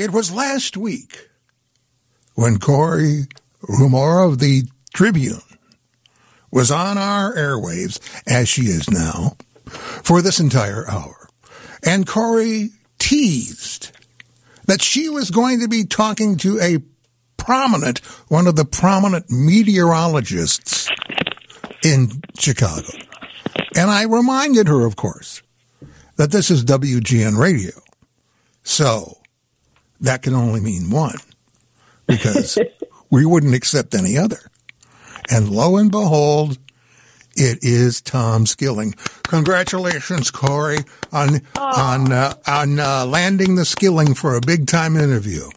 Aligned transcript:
It 0.00 0.12
was 0.12 0.32
last 0.32 0.78
week 0.78 1.28
when 2.34 2.56
Corey 2.56 3.26
Rumore 3.62 4.26
of 4.26 4.38
the 4.38 4.62
Tribune 4.94 5.42
was 6.50 6.70
on 6.70 6.96
our 6.96 7.34
airwaves, 7.34 8.00
as 8.26 8.48
she 8.48 8.62
is 8.62 8.88
now, 8.88 9.36
for 9.66 10.22
this 10.22 10.40
entire 10.40 10.88
hour. 10.88 11.28
And 11.84 12.06
Corey 12.06 12.70
teased 12.98 13.90
that 14.64 14.80
she 14.80 15.10
was 15.10 15.30
going 15.30 15.60
to 15.60 15.68
be 15.68 15.84
talking 15.84 16.38
to 16.38 16.58
a 16.60 16.78
prominent, 17.36 17.98
one 18.28 18.46
of 18.46 18.56
the 18.56 18.64
prominent 18.64 19.30
meteorologists 19.30 20.88
in 21.84 22.22
Chicago. 22.38 22.88
And 23.76 23.90
I 23.90 24.04
reminded 24.04 24.66
her, 24.66 24.86
of 24.86 24.96
course, 24.96 25.42
that 26.16 26.30
this 26.30 26.50
is 26.50 26.64
WGN 26.64 27.36
radio. 27.36 27.72
So 28.62 29.19
that 30.00 30.22
can 30.22 30.34
only 30.34 30.60
mean 30.60 30.90
one 30.90 31.16
because 32.06 32.58
we 33.10 33.24
wouldn't 33.24 33.54
accept 33.54 33.94
any 33.94 34.16
other. 34.18 34.38
And 35.30 35.48
lo 35.48 35.76
and 35.76 35.90
behold, 35.90 36.58
it 37.36 37.58
is 37.62 38.00
Tom 38.00 38.46
Skilling. 38.46 38.94
Congratulations, 39.24 40.30
Corey, 40.30 40.78
on 41.12 41.40
on 41.56 42.12
uh, 42.12 42.34
on 42.46 42.80
uh, 42.80 43.06
landing 43.06 43.54
the 43.54 43.64
Skilling 43.64 44.14
for 44.14 44.34
a 44.36 44.40
big 44.40 44.66
time 44.66 44.96
interview. 44.96 45.48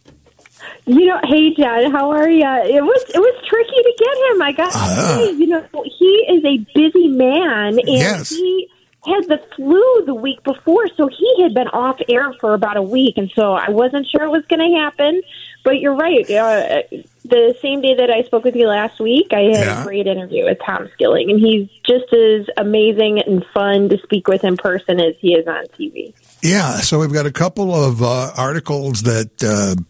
You 0.86 1.06
know, 1.08 1.20
hey 1.24 1.54
John, 1.56 1.92
how 1.92 2.12
are 2.12 2.30
you? 2.30 2.46
It 2.46 2.84
was 2.84 3.04
it 3.14 3.20
was 3.20 3.44
tricky 3.48 3.70
to 3.72 3.94
get 3.98 4.36
him. 4.36 4.42
I 4.42 4.52
got 4.52 4.72
to 4.72 4.78
Uh-huh. 4.78 5.16
say, 5.18 5.32
you 5.32 5.48
know, 5.48 5.66
he 5.98 6.06
is 6.30 6.44
a 6.46 6.58
busy 6.76 7.08
man, 7.08 7.80
and 7.80 7.88
Yes. 7.88 8.30
he 8.30 8.70
had 9.06 9.28
the 9.28 9.42
flu 9.56 10.04
the 10.06 10.14
week 10.16 10.42
before, 10.44 10.88
so 10.96 11.08
he 11.08 11.44
had 11.44 11.54
been 11.54 11.68
off 11.70 12.00
air 12.10 12.34
for 12.40 12.54
about 12.54 12.78
a 12.78 12.82
week, 12.82 13.18
and 13.18 13.30
so 13.36 13.54
I 13.54 13.70
wasn't 13.70 14.08
sure 14.08 14.24
it 14.24 14.30
was 14.30 14.46
going 14.48 14.60
to 14.72 14.78
happen. 14.80 15.22
But 15.66 15.80
you're 15.80 15.96
right. 15.96 16.30
Uh, 16.30 16.82
the 17.26 17.56
same 17.62 17.82
day 17.82 17.96
that 17.96 18.10
I 18.10 18.24
spoke 18.24 18.44
with 18.44 18.56
you 18.56 18.68
last 18.68 19.00
week, 19.00 19.28
I 19.32 19.40
had 19.42 19.52
Yeah. 19.66 19.82
a 19.82 19.86
great 19.86 20.08
interview 20.08 20.44
with 20.46 20.58
Tom 20.66 20.90
Skilling, 20.94 21.30
and 21.32 21.40
he's 21.40 21.70
just 21.86 22.12
as 22.14 22.48
amazing 22.58 23.20
and 23.26 23.46
fun 23.54 23.88
to 23.90 23.98
speak 24.04 24.28
with 24.28 24.44
in 24.44 24.58
person 24.58 25.00
as 25.00 25.16
he 25.20 25.34
is 25.34 25.48
on 25.48 25.66
TV. 25.80 26.14
Yeah, 26.42 26.78
so 26.78 27.00
we've 27.00 27.14
got 27.14 27.26
a 27.26 27.32
couple 27.32 27.74
of 27.74 28.02
uh, 28.04 28.32
articles 28.36 29.04
that 29.04 29.42
uh, 29.44 29.82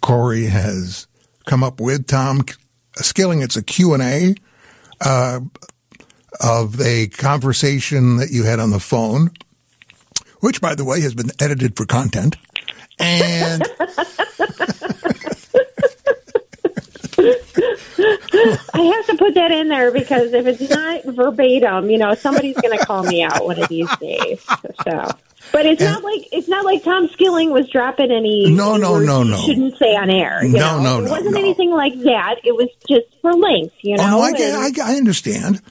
Corey 0.00 0.46
has 0.46 1.06
come 1.44 1.64
up 1.64 1.80
with. 1.80 2.06
Tom 2.06 2.44
Skilling, 2.96 3.42
it's 3.42 3.56
a 3.56 3.62
Q&A 3.62 4.34
uh, 5.00 5.40
of 6.40 6.80
a 6.80 7.08
conversation 7.08 8.16
that 8.18 8.30
you 8.30 8.44
had 8.44 8.60
on 8.60 8.70
the 8.70 8.80
phone, 8.80 9.30
which, 10.40 10.60
by 10.60 10.74
the 10.74 10.84
way, 10.84 11.00
has 11.00 11.14
been 11.14 11.30
edited 11.40 11.76
for 11.76 11.86
content. 11.86 12.36
And 12.98 13.62
I 17.18 18.92
have 18.94 19.06
to 19.06 19.16
put 19.18 19.34
that 19.34 19.50
in 19.50 19.68
there 19.68 19.90
because 19.90 20.32
if 20.32 20.46
it's 20.46 20.68
not 20.70 21.04
verbatim, 21.04 21.90
you 21.90 21.98
know, 21.98 22.14
somebody's 22.14 22.56
going 22.56 22.76
to 22.78 22.84
call 22.84 23.02
me 23.02 23.22
out 23.22 23.44
one 23.44 23.60
of 23.62 23.68
these 23.68 23.88
days. 23.96 24.42
So, 24.84 25.08
but 25.52 25.64
it's 25.66 25.82
not 25.82 26.02
like 26.02 26.28
it's 26.32 26.48
not 26.48 26.64
like 26.64 26.82
Tom 26.84 27.08
Skilling 27.08 27.50
was 27.50 27.68
dropping 27.70 28.10
any. 28.10 28.50
No, 28.52 28.76
no, 28.76 28.98
no, 28.98 29.22
no. 29.22 29.36
Shouldn't 29.38 29.76
say 29.78 29.94
on 29.96 30.10
air. 30.10 30.44
you 30.44 30.50
No, 30.52 30.78
know? 30.78 30.82
no, 30.82 30.98
It 30.98 31.04
no, 31.04 31.10
wasn't 31.10 31.34
no. 31.34 31.40
anything 31.40 31.70
like 31.70 31.94
that. 32.00 32.36
It 32.44 32.54
was 32.54 32.68
just 32.88 33.06
for 33.22 33.32
length. 33.34 33.74
You 33.82 33.96
know. 33.96 34.04
Oh, 34.04 34.10
no, 34.10 34.20
I, 34.20 34.30
And- 34.30 34.80
I, 34.80 34.92
I 34.92 34.96
understand. 34.96 35.62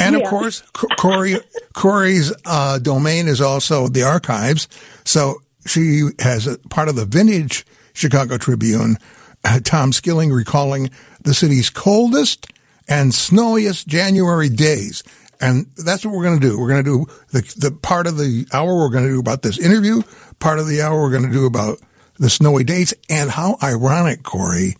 And 0.00 0.16
of 0.16 0.22
course, 0.24 0.62
Corey, 0.72 1.36
Corey's 1.74 2.32
uh, 2.46 2.78
domain 2.78 3.28
is 3.28 3.40
also 3.40 3.86
the 3.88 4.02
archives. 4.02 4.66
So 5.04 5.42
she 5.66 6.08
has 6.18 6.46
a 6.46 6.58
part 6.70 6.88
of 6.88 6.96
the 6.96 7.04
vintage 7.04 7.66
Chicago 7.92 8.38
Tribune. 8.38 8.96
Uh, 9.44 9.60
Tom 9.62 9.92
Skilling 9.92 10.30
recalling 10.30 10.90
the 11.22 11.34
city's 11.34 11.70
coldest 11.70 12.46
and 12.88 13.14
snowiest 13.14 13.86
January 13.86 14.48
days. 14.48 15.02
And 15.40 15.66
that's 15.76 16.04
what 16.04 16.14
we're 16.14 16.24
going 16.24 16.40
to 16.40 16.48
do. 16.48 16.58
We're 16.58 16.68
going 16.68 16.84
to 16.84 17.06
do 17.06 17.12
the, 17.32 17.54
the 17.56 17.70
part 17.70 18.06
of 18.06 18.18
the 18.18 18.46
hour 18.52 18.76
we're 18.76 18.90
going 18.90 19.04
to 19.04 19.10
do 19.10 19.20
about 19.20 19.42
this 19.42 19.58
interview, 19.58 20.02
part 20.38 20.58
of 20.58 20.66
the 20.66 20.82
hour 20.82 21.00
we're 21.00 21.10
going 21.10 21.26
to 21.26 21.32
do 21.32 21.46
about 21.46 21.78
the 22.18 22.28
snowy 22.28 22.64
dates. 22.64 22.92
And 23.08 23.30
how 23.30 23.56
ironic, 23.62 24.22
Corey, 24.22 24.76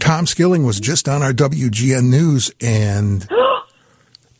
Tom 0.00 0.26
Skilling 0.26 0.64
was 0.64 0.80
just 0.80 1.08
on 1.08 1.22
our 1.22 1.32
WGN 1.32 2.10
News, 2.10 2.50
and 2.60 3.26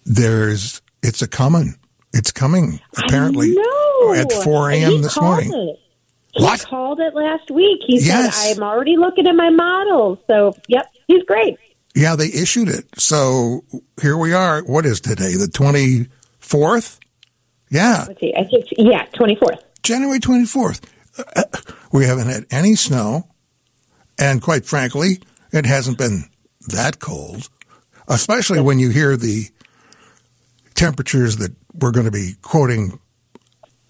there's 0.08 0.82
it's 1.02 1.22
a 1.22 1.28
coming. 1.28 1.76
It's 2.12 2.30
coming 2.32 2.80
apparently 2.96 3.54
at 4.16 4.32
4 4.32 4.70
a.m. 4.70 5.02
This 5.02 5.20
morning. 5.20 5.52
It. 5.52 5.78
He 6.34 6.42
What? 6.44 6.64
called 6.66 7.00
it 7.00 7.14
last 7.14 7.50
week. 7.50 7.80
He 7.86 7.98
Yes. 8.00 8.36
said, 8.36 8.56
"I'm 8.56 8.62
already 8.62 8.96
looking 8.96 9.26
at 9.26 9.34
my 9.34 9.50
models." 9.50 10.18
So, 10.26 10.54
yep, 10.68 10.86
he's 11.06 11.22
great. 11.24 11.56
Yeah, 11.94 12.16
they 12.16 12.26
issued 12.28 12.68
it. 12.68 12.86
So 12.98 13.64
here 14.00 14.16
we 14.16 14.32
are. 14.32 14.62
What 14.62 14.86
is 14.86 15.00
today? 15.00 15.34
The 15.34 15.48
24th? 15.48 16.98
Yeah, 17.70 18.04
Let's 18.08 18.20
see. 18.20 18.32
I 18.36 18.44
think 18.44 18.66
yeah, 18.78 19.04
twenty 19.14 19.34
fourth. 19.36 19.62
January 19.82 20.20
24th. 20.20 20.80
Uh, 21.36 21.42
We 21.92 22.04
haven't 22.06 22.28
had 22.28 22.46
any 22.50 22.74
snow, 22.76 23.28
and 24.18 24.40
quite 24.42 24.64
frankly, 24.66 25.20
it 25.52 25.66
hasn't 25.66 25.98
been 25.98 26.24
that 26.68 26.98
cold, 26.98 27.48
especially 28.06 28.60
when 28.60 28.78
you 28.78 28.90
hear 28.90 29.16
the 29.16 29.48
temperatures 30.78 31.38
that 31.38 31.52
we're 31.74 31.90
going 31.90 32.06
to 32.06 32.12
be 32.12 32.34
quoting 32.40 33.00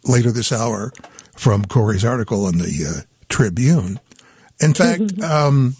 later 0.05 0.33
this 0.33 0.51
hour 0.51 0.91
from 1.37 1.67
Corey's 1.67 2.05
article 2.05 2.49
in 2.49 2.57
the 2.57 2.87
uh, 2.89 3.03
Tribune. 3.29 4.01
In 4.61 4.73
fact, 4.73 5.21
um, 5.23 5.77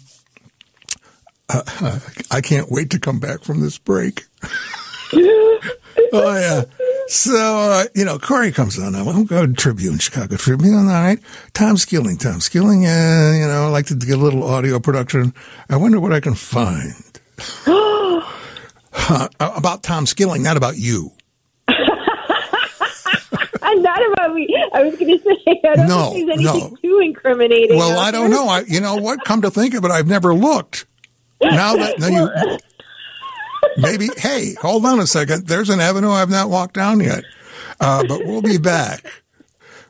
uh, 1.49 1.99
I 2.31 2.41
can't 2.41 2.71
wait 2.71 2.91
to 2.91 2.99
come 2.99 3.19
back 3.19 3.41
from 3.41 3.59
this 3.59 3.79
break. 3.79 4.25
oh 5.13 5.59
yeah. 6.13 6.63
So 7.07 7.35
uh, 7.35 7.85
you 7.95 8.05
know, 8.05 8.19
Corey 8.19 8.51
comes 8.51 8.77
on. 8.77 8.93
I 8.93 9.01
won't 9.01 9.27
go 9.27 9.47
to 9.47 9.53
Tribune, 9.53 9.97
Chicago 9.97 10.35
Tribune. 10.35 10.87
All 10.87 10.93
right, 10.93 11.19
Tom 11.53 11.77
Skilling, 11.77 12.17
Tom 12.17 12.39
Skilling. 12.39 12.85
Uh, 12.85 13.33
you 13.35 13.47
know, 13.47 13.65
I 13.65 13.67
like 13.69 13.87
to 13.87 13.95
get 13.95 14.19
a 14.19 14.21
little 14.21 14.43
audio 14.43 14.79
production. 14.79 15.33
I 15.69 15.77
wonder 15.77 15.99
what 15.99 16.13
I 16.13 16.19
can 16.19 16.35
find 16.35 16.93
about 19.39 19.83
Tom 19.83 20.05
Skilling, 20.05 20.43
not 20.43 20.57
about 20.57 20.77
you. 20.77 21.11
Not 23.71 24.11
about 24.13 24.33
me. 24.33 24.47
I 24.73 24.83
was 24.83 24.95
going 24.97 25.17
to 25.19 25.23
say 25.23 25.61
I 25.63 25.75
don't 25.75 25.87
No, 25.87 26.11
think 26.11 26.27
there's 26.27 26.39
anything 26.39 26.71
no. 26.71 26.77
too 26.81 26.99
incriminating. 26.99 27.77
Well, 27.77 27.97
I 27.99 28.09
don't 28.11 28.29
know. 28.31 28.47
I, 28.47 28.61
you 28.61 28.81
know 28.81 28.95
what? 28.95 29.23
Come 29.23 29.43
to 29.43 29.51
think 29.51 29.73
of 29.75 29.85
it, 29.85 29.91
I've 29.91 30.07
never 30.07 30.33
looked. 30.33 30.85
Now 31.41 31.75
that 31.75 31.99
now 31.99 32.07
you 32.07 32.57
maybe, 33.77 34.09
hey, 34.17 34.55
hold 34.59 34.85
on 34.85 34.99
a 34.99 35.05
second. 35.07 35.47
There's 35.47 35.69
an 35.69 35.79
avenue 35.79 36.09
I've 36.09 36.29
not 36.31 36.49
walked 36.49 36.73
down 36.73 36.99
yet. 36.99 37.23
Uh, 37.79 38.03
but 38.07 38.25
we'll 38.25 38.41
be 38.41 38.57
back 38.57 39.05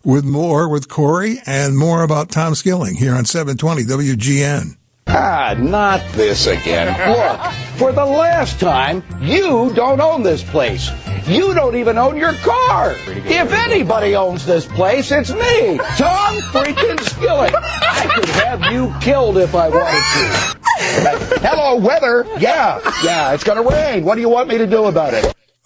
with 0.04 0.26
more 0.26 0.68
with 0.70 0.90
Corey 0.90 1.38
and 1.46 1.76
more 1.78 2.04
about 2.04 2.30
Tom 2.30 2.54
Skilling 2.56 2.96
here 2.96 3.16
on 3.16 3.26
720 3.26 3.84
WGN. 3.86 4.76
Ah, 5.12 5.56
not 5.58 6.02
this 6.12 6.46
again. 6.47 6.88
Look, 7.18 7.42
for 7.80 7.92
the 7.92 8.06
last 8.06 8.59
time, 8.59 9.03
you 9.22 9.72
don't 9.74 10.00
own 10.00 10.22
this 10.24 10.44
place. 10.44 10.90
You 11.28 11.53
don't 11.53 11.75
even 11.75 11.97
own 11.97 12.16
your 12.18 12.34
car. 12.34 12.96
If 13.08 13.52
anybody 13.52 14.16
owns 14.16 14.46
this 14.46 14.66
place, 14.66 15.12
it's 15.12 15.31
me, 15.31 15.78
Tom 15.78 16.38
freaking 16.52 17.00
Skilling. 17.02 17.53
I 17.56 18.12
could 18.16 18.30
have 18.30 18.72
you 18.72 18.94
killed 19.02 19.38
if 19.38 19.53
I 19.56 19.70
wanted 19.70 19.92
to. 19.92 21.40
Hello, 21.41 21.78
weather. 21.78 22.26
Yeah, 22.40 22.80
yeah, 23.03 23.34
it's 23.34 23.44
gonna 23.44 23.64
rain. 23.64 24.06
What 24.06 24.16
do 24.16 24.22
you 24.22 24.30
want 24.30 24.47
me 24.47 24.58
to 24.59 24.68
do 24.68 24.86
about 24.86 25.14
it? 25.14 25.34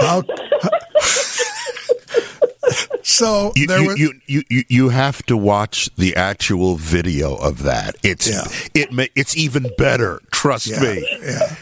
How- 0.00 0.22
so 3.02 3.52
You, 3.56 3.66
there 3.66 3.80
you, 3.80 3.86
was. 3.88 3.98
you, 4.26 4.42
you, 4.48 4.64
you, 4.68 4.88
have 4.88 5.22
to 5.24 5.36
watch 5.36 5.88
the 5.96 6.16
actual 6.16 6.76
video 6.76 7.34
of 7.36 7.62
that. 7.64 7.96
It's 8.02 8.28
Yeah. 8.28 8.44
it 8.74 9.10
it's 9.14 9.36
even 9.36 9.66
better. 9.78 10.20
Trust 10.30 10.68
yeah, 10.68 10.80
me. 10.80 11.18
yeah. 11.22 11.54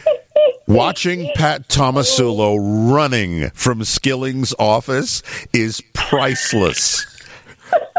Watching 0.67 1.31
Pat 1.35 1.69
Tomasulo 1.69 2.57
running 2.93 3.51
from 3.51 3.85
Skilling's 3.85 4.55
office 4.59 5.23
is 5.53 5.83
priceless. 5.93 7.07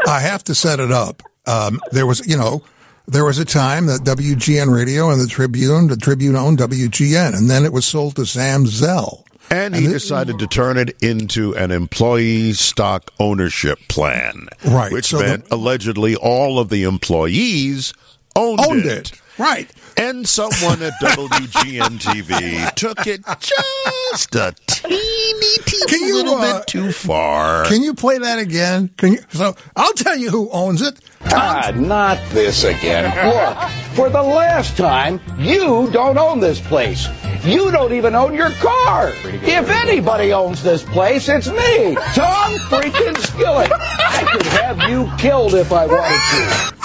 I 0.06 0.20
have 0.20 0.42
to 0.44 0.54
set 0.54 0.80
it 0.80 0.90
up. 0.90 1.22
Um, 1.46 1.80
there 1.92 2.06
was, 2.06 2.26
you 2.26 2.36
know, 2.36 2.62
there 3.06 3.24
was 3.24 3.38
a 3.38 3.44
time 3.44 3.86
that 3.86 4.00
WGN 4.00 4.74
Radio 4.74 5.10
and 5.10 5.20
the 5.20 5.28
Tribune, 5.28 5.86
the 5.88 5.96
Tribune 5.96 6.34
owned 6.34 6.58
WGN, 6.58 7.36
and 7.36 7.48
then 7.48 7.64
it 7.64 7.72
was 7.72 7.84
sold 7.86 8.16
to 8.16 8.26
Sam 8.26 8.66
Zell. 8.66 9.25
And 9.50 9.74
he 9.76 9.86
decided 9.86 10.38
to 10.40 10.46
turn 10.46 10.76
it 10.76 10.96
into 11.02 11.54
an 11.56 11.70
employee 11.70 12.52
stock 12.52 13.10
ownership 13.20 13.78
plan. 13.88 14.48
Right, 14.64 14.92
Which 14.92 15.06
so 15.06 15.18
the- 15.18 15.24
meant 15.24 15.46
allegedly 15.50 16.16
all 16.16 16.58
of 16.58 16.68
the 16.68 16.82
employees 16.84 17.92
owned, 18.34 18.60
Owned 18.66 18.84
it. 18.86 19.12
it. 19.12 19.20
Right. 19.38 19.70
And 19.98 20.26
someone 20.28 20.82
at 20.82 20.92
WGN 21.02 21.98
TV 22.00 22.74
took 22.74 23.06
it 23.06 23.22
just 23.40 24.34
a 24.34 24.54
teeny, 24.66 25.56
teeny 25.64 25.86
Can 25.88 26.00
you, 26.08 26.16
little 26.16 26.34
uh, 26.36 26.58
bit 26.58 26.66
too 26.66 26.90
far. 26.92 27.64
Can 27.66 27.82
you 27.82 27.94
play 27.94 28.18
that 28.18 28.38
again? 28.38 28.90
Can 28.96 29.12
you? 29.14 29.18
So 29.30 29.54
I'll 29.74 29.92
tell 29.94 30.16
you 30.16 30.30
who 30.30 30.50
owns 30.50 30.80
it. 30.82 30.98
Ah, 31.24 31.72
not 31.74 32.18
this 32.30 32.64
again. 32.64 33.04
Look, 33.04 33.58
for 33.94 34.08
the 34.10 34.22
last 34.22 34.76
time, 34.76 35.20
you 35.38 35.90
don't 35.90 36.18
own 36.18 36.40
this 36.40 36.60
place. 36.60 37.08
You 37.44 37.70
don't 37.70 37.92
even 37.92 38.14
own 38.14 38.34
your 38.34 38.50
car. 38.50 39.12
If 39.24 39.70
anybody 39.70 40.32
owns 40.32 40.62
this 40.62 40.82
place, 40.82 41.28
it's 41.28 41.48
me, 41.48 41.94
Tom 41.94 42.54
freaking 42.68 43.16
Skilling. 43.18 43.70
I 43.72 44.28
could 44.32 44.46
have 44.46 44.90
you 44.90 45.10
killed 45.18 45.54
if 45.54 45.72
I 45.72 45.86
wanted 45.86 46.72
to. 46.72 46.76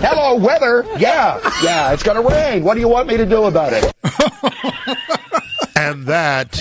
Hello, 0.00 0.36
weather. 0.36 0.84
Yeah, 0.98 1.38
yeah, 1.62 1.92
it's 1.92 2.02
gonna 2.02 2.22
rain. 2.22 2.64
What 2.64 2.74
do 2.74 2.80
you 2.80 2.88
want 2.88 3.08
me 3.08 3.16
to 3.16 3.26
do 3.26 3.44
about 3.44 3.72
it? 3.72 3.84
and 5.76 6.06
that 6.06 6.58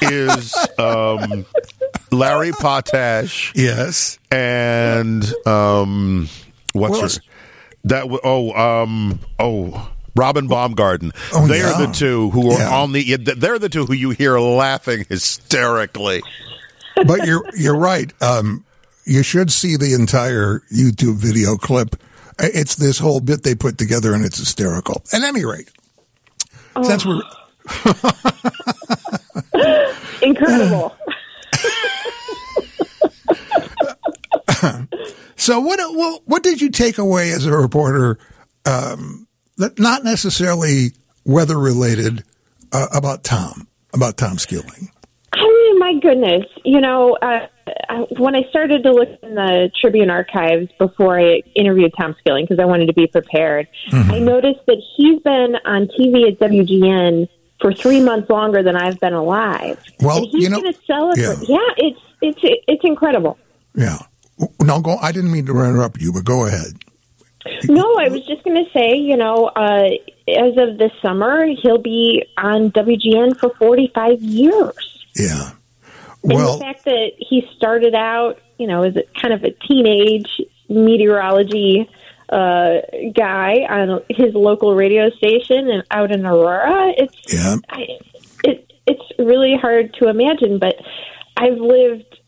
is 0.00 0.56
um, 0.78 1.44
Larry 2.12 2.52
Potash 2.52 3.52
Yes. 3.54 4.18
and 4.30 5.24
um, 5.46 6.28
what's 6.72 6.92
Willis. 6.92 7.16
her? 7.16 7.22
That 7.84 8.20
oh 8.24 8.52
um 8.52 9.20
oh. 9.38 9.90
Robin 10.16 10.48
Baumgarten. 10.48 11.12
Oh, 11.32 11.46
they're 11.46 11.72
the 11.86 11.92
two 11.94 12.30
who 12.30 12.50
are 12.50 12.58
Yeah. 12.58 12.80
on 12.80 12.90
the. 12.92 13.16
They're 13.16 13.60
the 13.60 13.68
two 13.68 13.86
who 13.86 13.94
you 13.94 14.10
hear 14.10 14.38
laughing 14.40 15.06
hysterically. 15.08 16.20
But 17.06 17.24
you're 17.26 17.44
you're 17.56 17.76
right. 17.78 18.12
Um, 18.20 18.64
you 19.06 19.22
should 19.22 19.52
see 19.52 19.76
the 19.76 19.94
entire 19.94 20.62
YouTube 20.70 21.14
video 21.14 21.56
clip. 21.56 21.94
It's 22.40 22.74
this 22.74 22.98
whole 22.98 23.20
bit 23.20 23.44
they 23.44 23.54
put 23.54 23.78
together, 23.78 24.12
and 24.12 24.24
it's 24.24 24.38
hysterical. 24.38 25.02
At 25.12 25.22
any 25.22 25.44
rate, 25.44 25.70
since 26.82 27.06
we're 27.06 27.22
Incredible. 30.22 30.94
So 35.40 35.58
what, 35.58 35.80
what 35.96 36.22
what 36.26 36.42
did 36.42 36.60
you 36.60 36.70
take 36.70 36.98
away 36.98 37.32
as 37.32 37.46
a 37.46 37.56
reporter? 37.56 38.18
Um, 38.66 39.26
that 39.56 39.78
not 39.78 40.04
necessarily 40.04 40.92
weather 41.24 41.58
related 41.58 42.24
uh, 42.72 42.88
about 42.92 43.24
Tom 43.24 43.66
about 43.94 44.18
Tom 44.18 44.36
Skilling. 44.38 44.90
I 45.32 45.42
mean, 45.42 45.78
my 45.78 45.94
goodness. 46.02 46.44
You 46.64 46.82
know, 46.82 47.16
uh, 47.22 47.46
when 48.18 48.34
I 48.34 48.42
started 48.50 48.82
to 48.82 48.92
look 48.92 49.08
in 49.22 49.34
the 49.34 49.70
Tribune 49.80 50.10
archives 50.10 50.68
before 50.78 51.18
I 51.18 51.42
interviewed 51.56 51.92
Tom 51.98 52.14
Skilling, 52.18 52.44
because 52.44 52.58
I 52.60 52.66
wanted 52.66 52.86
to 52.86 52.92
be 52.92 53.06
prepared, 53.06 53.66
I 53.92 54.18
noticed 54.18 54.60
that 54.66 54.82
he's 54.96 55.22
been 55.22 55.56
on 55.64 55.88
TV 55.98 56.30
at 56.30 56.38
WGN 56.38 57.28
for 57.62 57.72
three 57.72 58.02
months 58.02 58.28
longer 58.28 58.62
than 58.62 58.76
I've 58.76 59.00
been 59.00 59.14
alive. 59.14 59.82
Well, 60.00 60.18
and 60.18 60.26
he's 60.26 60.44
you 60.44 60.50
know- 60.50 60.60
going 60.60 60.74
to 60.74 60.80
celebrate. 60.86 61.48
yeah. 61.48 61.56
Yeah. 61.56 61.74
it's 61.88 62.00
it's 62.20 62.62
it's 62.68 62.84
incredible. 62.84 63.38
Yeah. 63.74 63.98
No, 64.60 64.80
go. 64.80 64.96
I 64.96 65.12
didn't 65.12 65.32
mean 65.32 65.46
to 65.46 65.52
interrupt 65.52 66.00
you, 66.00 66.12
but 66.12 66.24
go 66.24 66.46
ahead. 66.46 66.74
No, 67.64 67.96
I 67.98 68.08
was 68.08 68.26
just 68.26 68.44
going 68.44 68.62
to 68.62 68.70
say, 68.70 68.96
you 68.96 69.16
know, 69.16 69.46
uh, 69.46 69.88
as 70.28 70.56
of 70.58 70.78
this 70.78 70.92
summer, 71.00 71.46
he'll 71.46 71.78
be 71.78 72.24
on 72.36 72.70
WGN 72.70 73.38
for 73.38 73.50
45 73.54 74.20
years. 74.20 75.06
Yeah. 75.16 75.52
and 76.22 76.32
the 76.32 76.58
fact 76.60 76.84
that 76.84 77.12
he 77.18 77.48
started 77.56 77.94
out, 77.94 78.38
you 78.58 78.66
know, 78.66 78.82
as 78.82 78.96
a 78.96 79.04
kind 79.20 79.32
of 79.32 79.42
a 79.42 79.50
teenage 79.50 80.28
meteorology 80.68 81.88
uh, 82.28 82.80
guy 83.14 83.66
on 83.68 84.02
his 84.08 84.34
local 84.34 84.74
radio 84.74 85.10
station 85.10 85.70
and 85.70 85.82
out 85.90 86.12
in 86.12 86.24
Aurora, 86.24 86.92
it's 86.96 87.16
yeah. 87.32 87.56
I, 87.70 87.86
it, 88.44 88.72
it's 88.86 89.02
really 89.18 89.56
hard 89.56 89.94
to 89.94 90.08
imagine. 90.08 90.58
But 90.58 90.76
I've 91.36 91.58
lived 91.58 92.20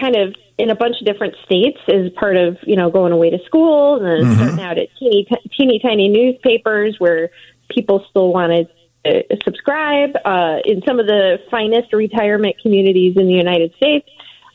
kind 0.00 0.16
of 0.16 0.34
in 0.58 0.70
a 0.70 0.74
bunch 0.74 0.96
of 1.00 1.06
different 1.06 1.34
states 1.44 1.78
as 1.88 2.10
part 2.12 2.36
of 2.36 2.58
you 2.64 2.76
know 2.76 2.90
going 2.90 3.12
away 3.12 3.30
to 3.30 3.38
school 3.46 3.96
and 3.96 4.04
then 4.04 4.36
starting 4.36 4.60
out 4.60 4.78
at 4.78 4.88
teeny 4.98 5.24
t- 5.24 5.50
teeny 5.56 5.78
tiny 5.78 6.08
newspapers 6.08 6.96
where 6.98 7.30
people 7.70 8.04
still 8.10 8.32
wanted 8.32 8.68
to 9.04 9.24
subscribe 9.44 10.10
uh, 10.24 10.58
in 10.64 10.82
some 10.86 10.98
of 10.98 11.06
the 11.06 11.38
finest 11.50 11.92
retirement 11.92 12.56
communities 12.60 13.16
in 13.16 13.26
the 13.26 13.34
United 13.34 13.74
States. 13.76 14.08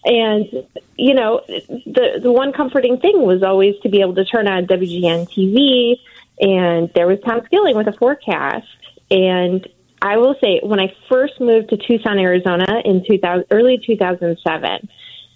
And 0.05 0.67
you 0.97 1.13
know, 1.13 1.41
the 1.47 2.19
the 2.21 2.31
one 2.31 2.51
comforting 2.51 2.99
thing 2.99 3.21
was 3.21 3.41
always 3.41 3.75
to 3.83 3.89
be 3.89 4.01
able 4.01 4.15
to 4.15 4.25
turn 4.25 4.49
on 4.49 4.67
WGN 4.67 5.29
TV, 5.29 5.97
and 6.39 6.91
there 6.93 7.07
was 7.07 7.19
Tom 7.25 7.41
Skilling 7.45 7.77
with 7.77 7.87
a 7.87 7.93
forecast. 7.93 8.67
And 9.09 9.65
I 10.01 10.17
will 10.17 10.35
say, 10.43 10.59
when 10.61 10.81
I 10.81 10.93
first 11.09 11.39
moved 11.39 11.69
to 11.69 11.77
Tucson, 11.77 12.19
Arizona 12.19 12.81
in 12.83 13.05
2000, 13.07 13.45
early 13.51 13.81
2007, 13.85 14.89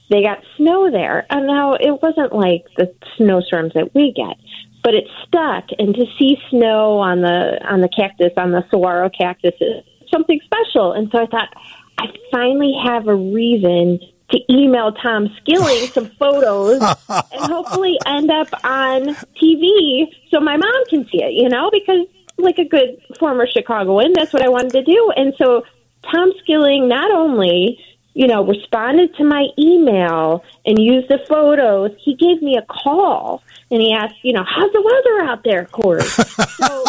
they 0.09 0.23
got 0.23 0.39
snow 0.55 0.89
there. 0.91 1.25
And 1.29 1.47
now 1.47 1.73
it 1.73 2.01
wasn't 2.01 2.33
like 2.33 2.65
the 2.77 2.93
snowstorms 3.17 3.73
that 3.73 3.93
we 3.93 4.13
get, 4.13 4.37
but 4.83 4.93
it 4.93 5.05
stuck. 5.27 5.65
And 5.77 5.93
to 5.95 6.05
see 6.17 6.37
snow 6.49 6.99
on 6.99 7.21
the 7.21 7.59
on 7.67 7.81
the 7.81 7.89
cactus, 7.89 8.31
on 8.37 8.51
the 8.51 8.63
saguaro 8.69 9.09
cactus, 9.09 9.53
is 9.59 9.83
something 10.11 10.39
special. 10.45 10.93
And 10.93 11.09
so 11.11 11.21
I 11.21 11.25
thought, 11.25 11.53
I 11.97 12.05
finally 12.31 12.73
have 12.83 13.07
a 13.07 13.15
reason 13.15 13.99
to 14.29 14.39
email 14.49 14.91
Tom 14.91 15.29
Skilling 15.41 15.87
some 15.87 16.09
photos 16.19 16.81
and 16.81 17.51
hopefully 17.51 17.97
end 18.05 18.29
up 18.29 18.47
on 18.63 19.15
TV 19.41 20.05
so 20.29 20.39
my 20.39 20.57
mom 20.57 20.85
can 20.89 21.07
see 21.07 21.23
it, 21.23 21.33
you 21.33 21.49
know, 21.49 21.69
because 21.71 22.05
like 22.37 22.59
a 22.59 22.65
good 22.65 23.01
former 23.19 23.47
Chicagoan, 23.47 24.13
that's 24.13 24.33
what 24.33 24.43
I 24.43 24.49
wanted 24.49 24.71
to 24.73 24.83
do. 24.83 25.11
And 25.15 25.33
so 25.37 25.63
Tom 26.11 26.31
Skilling 26.43 26.87
not 26.87 27.09
only, 27.11 27.79
you 28.17 28.25
know, 28.25 28.43
responded 28.43 29.13
to 29.15 29.23
my 29.23 29.45
email 29.59 30.43
and 30.65 30.79
used 30.79 31.07
the 31.07 31.19
photos, 31.29 31.91
he 32.03 32.15
gave 32.15 32.41
me 32.41 32.57
a 32.57 32.63
call 32.63 33.43
and 33.69 33.79
he 33.79 33.93
asked, 33.93 34.15
you 34.23 34.33
know, 34.33 34.43
how's 34.43 34.71
the 34.71 34.81
weather 34.81 35.29
out 35.31 35.43
there, 35.43 35.65
Corey? 35.65 36.01
so, 36.57 36.83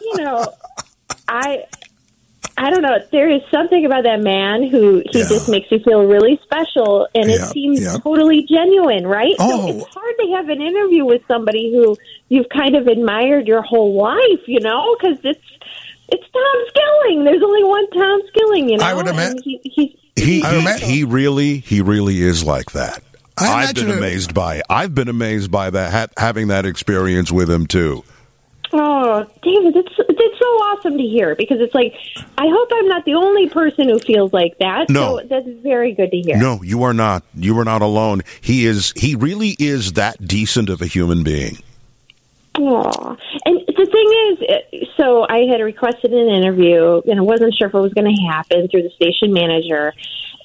you 0.00 0.16
know, 0.24 0.50
I 1.28 1.64
I 2.56 2.70
don't 2.70 2.82
know. 2.82 2.96
There 3.12 3.28
is 3.30 3.42
something 3.50 3.84
about 3.84 4.04
that 4.04 4.20
man 4.22 4.68
who 4.68 5.02
he 5.10 5.20
Yeah. 5.20 5.28
just 5.28 5.48
makes 5.48 5.70
you 5.70 5.78
feel 5.80 6.04
really 6.04 6.38
special, 6.42 7.06
and 7.14 7.30
it 7.30 7.40
Yeah, 7.40 7.46
seems 7.46 7.82
yeah. 7.82 7.96
totally 8.02 8.42
genuine, 8.48 9.06
right? 9.06 9.34
Oh. 9.38 9.50
So 9.66 9.76
it's 9.76 9.86
hard 9.94 10.14
to 10.20 10.26
have 10.36 10.48
an 10.48 10.60
interview 10.62 11.04
with 11.04 11.22
somebody 11.28 11.72
who 11.72 11.96
you've 12.28 12.48
kind 12.48 12.76
of 12.76 12.86
admired 12.86 13.46
your 13.46 13.62
whole 13.62 13.94
life, 13.94 14.42
you 14.46 14.60
know, 14.60 14.94
because 14.98 15.18
it's 15.24 15.40
it's 16.12 16.30
Tom 16.32 16.64
Skilling. 16.68 17.24
There's 17.24 17.42
only 17.42 17.64
one 17.64 17.90
Tom 17.90 18.20
Skilling, 18.28 18.68
you 18.70 18.76
know. 18.78 18.84
I 18.84 18.94
would 18.94 19.06
ima- 19.06 19.22
and 19.22 19.40
he, 19.44 19.60
he's 19.64 19.96
He 20.16 20.42
I 20.42 20.78
he 20.78 21.04
really 21.04 21.58
he 21.58 21.80
really 21.80 22.20
is 22.20 22.44
like 22.44 22.72
that. 22.72 23.02
I 23.38 23.64
I've 23.68 23.74
been 23.74 23.84
imagine 23.86 23.90
it- 23.90 23.98
amazed 23.98 24.34
by 24.34 24.56
it. 24.56 24.62
I've 24.68 24.94
been 24.94 25.08
amazed 25.08 25.50
by 25.50 25.70
that 25.70 25.92
ha- 25.92 26.06
having 26.22 26.48
that 26.48 26.66
experience 26.66 27.32
with 27.32 27.48
him 27.50 27.66
too. 27.66 28.04
Oh, 28.72 29.26
David, 29.42 29.74
it's 29.74 29.92
it's 29.98 30.38
so 30.38 30.44
awesome 30.44 30.96
to 30.96 31.02
hear 31.02 31.34
because 31.34 31.58
it's 31.60 31.74
like 31.74 31.92
I 32.38 32.46
hope 32.48 32.68
I'm 32.72 32.86
not 32.86 33.04
the 33.04 33.14
only 33.14 33.48
person 33.48 33.88
who 33.88 33.98
feels 33.98 34.32
like 34.32 34.56
that. 34.58 34.88
No. 34.88 35.18
so 35.18 35.26
that's 35.26 35.48
very 35.62 35.92
good 35.92 36.12
to 36.12 36.16
hear. 36.20 36.36
No, 36.36 36.62
you 36.62 36.84
are 36.84 36.94
not. 36.94 37.24
You 37.34 37.58
are 37.58 37.64
not 37.64 37.82
alone. 37.82 38.22
He 38.40 38.66
is. 38.66 38.92
He 38.94 39.16
really 39.16 39.56
is 39.58 39.94
that 39.94 40.24
decent 40.24 40.68
of 40.68 40.80
a 40.82 40.86
human 40.86 41.24
being. 41.24 41.58
Aw. 42.58 43.16
And 43.44 43.59
the 43.80 43.86
thing 43.86 44.08
is, 44.28 44.84
uh, 44.84 44.86
so 44.96 45.26
I 45.28 45.46
had 45.50 45.60
requested 45.62 46.12
an 46.12 46.28
interview, 46.28 47.00
and 47.06 47.18
I 47.18 47.22
wasn't 47.22 47.54
sure 47.54 47.68
if 47.68 47.74
it 47.74 47.78
was 47.78 47.94
going 47.94 48.14
to 48.14 48.22
happen 48.30 48.68
through 48.68 48.82
the 48.82 48.90
station 48.90 49.32
manager. 49.32 49.94